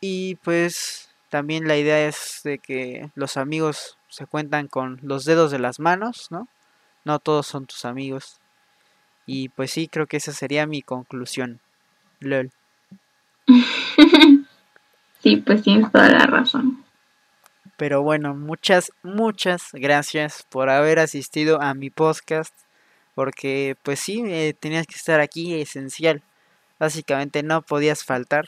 [0.00, 5.50] Y pues también la idea es de que los amigos se cuentan con los dedos
[5.50, 6.48] de las manos, ¿no?
[7.04, 8.38] No todos son tus amigos.
[9.26, 11.60] Y pues sí, creo que esa sería mi conclusión.
[12.20, 12.50] LOL.
[15.22, 16.84] sí, pues tienes toda la razón.
[17.76, 22.54] Pero bueno, muchas, muchas gracias por haber asistido a mi podcast.
[23.14, 26.22] Porque pues sí, eh, tenías que estar aquí, esencial.
[26.78, 28.46] Básicamente no podías faltar.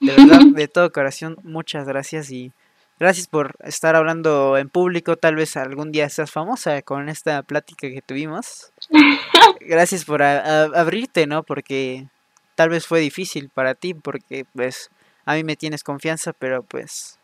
[0.00, 2.52] De verdad, de todo corazón, muchas gracias y
[2.98, 5.16] gracias por estar hablando en público.
[5.16, 8.72] Tal vez algún día seas famosa con esta plática que tuvimos.
[9.60, 11.42] Gracias por abrirte, ¿no?
[11.42, 12.06] Porque
[12.54, 14.90] tal vez fue difícil para ti, porque pues
[15.26, 17.20] a mí me tienes confianza, pero pues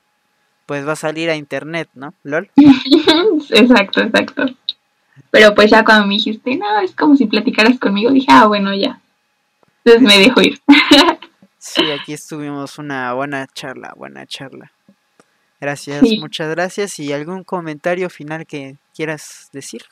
[0.67, 2.13] pues va a salir a internet, ¿no?
[2.25, 2.51] LOL.
[3.51, 4.47] exacto, exacto.
[5.31, 8.75] Pero pues ya cuando me dijiste, no, es como si platicaras conmigo, dije, ah, bueno,
[8.75, 9.01] ya.
[9.85, 10.61] Entonces me dejo ir.
[11.59, 14.73] sí, aquí estuvimos una buena charla, buena charla.
[15.61, 16.99] Gracias, muchas gracias.
[16.99, 19.83] ¿Y algún comentario final que quieras decir?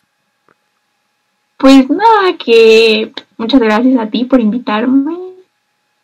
[1.57, 5.17] Pues nada, que muchas gracias a ti por invitarme.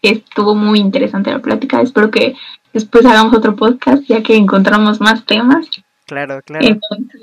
[0.03, 1.83] Estuvo muy interesante la plática.
[1.83, 2.35] Espero que
[2.73, 5.69] después hagamos otro podcast ya que encontramos más temas.
[6.07, 6.67] Claro, claro.
[6.67, 7.21] Entonces,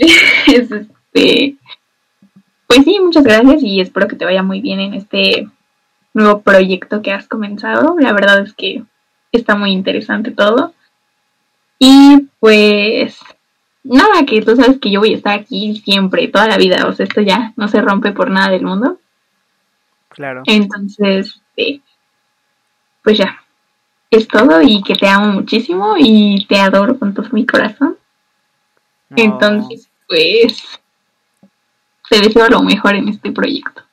[0.47, 1.55] este,
[2.67, 5.47] pues sí, muchas gracias y espero que te vaya muy bien en este
[6.13, 7.95] nuevo proyecto que has comenzado.
[7.99, 8.83] La verdad es que
[9.31, 10.73] está muy interesante todo.
[11.79, 13.19] Y pues
[13.83, 16.87] nada, que tú sabes que yo voy a estar aquí siempre, toda la vida.
[16.87, 18.99] O sea, esto ya no se rompe por nada del mundo.
[20.09, 20.43] Claro.
[20.45, 21.41] Entonces,
[23.03, 23.43] pues ya,
[24.09, 27.97] es todo y que te amo muchísimo y te adoro con todo mi corazón.
[29.15, 30.63] Entonces, pues,
[32.09, 33.83] te deseo lo mejor en este proyecto.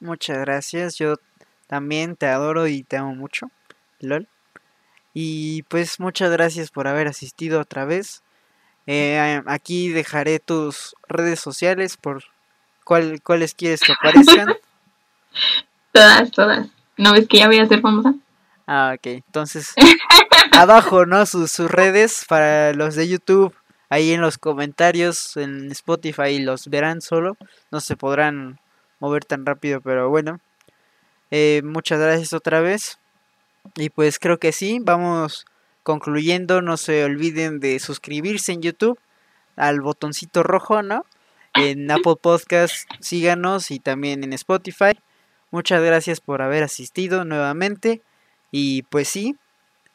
[0.00, 1.16] Muchas gracias, yo
[1.66, 3.50] también te adoro y te amo mucho,
[4.00, 4.28] LOL.
[5.14, 8.22] Y pues muchas gracias por haber asistido otra vez.
[8.86, 12.24] Eh, aquí dejaré tus redes sociales por
[12.84, 14.54] cuál, cuáles quieres que aparezcan.
[15.92, 16.68] todas, todas.
[16.96, 18.14] ¿No ves que ya voy a ser famosa?
[18.66, 19.06] Ah, ok.
[19.06, 19.74] Entonces,
[20.52, 21.24] abajo, ¿no?
[21.26, 23.54] Sus, sus redes para los de YouTube.
[23.94, 27.36] Ahí en los comentarios en Spotify los verán solo.
[27.70, 28.58] No se podrán
[28.98, 30.40] mover tan rápido, pero bueno.
[31.30, 32.98] Eh, muchas gracias otra vez.
[33.76, 35.46] Y pues creo que sí, vamos
[35.84, 36.60] concluyendo.
[36.60, 38.98] No se olviden de suscribirse en YouTube
[39.54, 41.06] al botoncito rojo, ¿no?
[41.54, 44.98] En Apple Podcast, síganos y también en Spotify.
[45.52, 48.02] Muchas gracias por haber asistido nuevamente.
[48.50, 49.36] Y pues sí,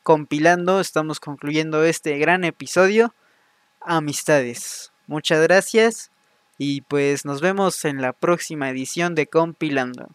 [0.03, 3.13] compilando, estamos concluyendo este gran episodio.
[3.89, 4.93] Amistades.
[5.07, 6.11] Muchas gracias
[6.59, 10.09] Y pues nos vemos en la próxima edición de Compilando.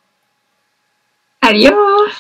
[1.41, 2.13] Adiós.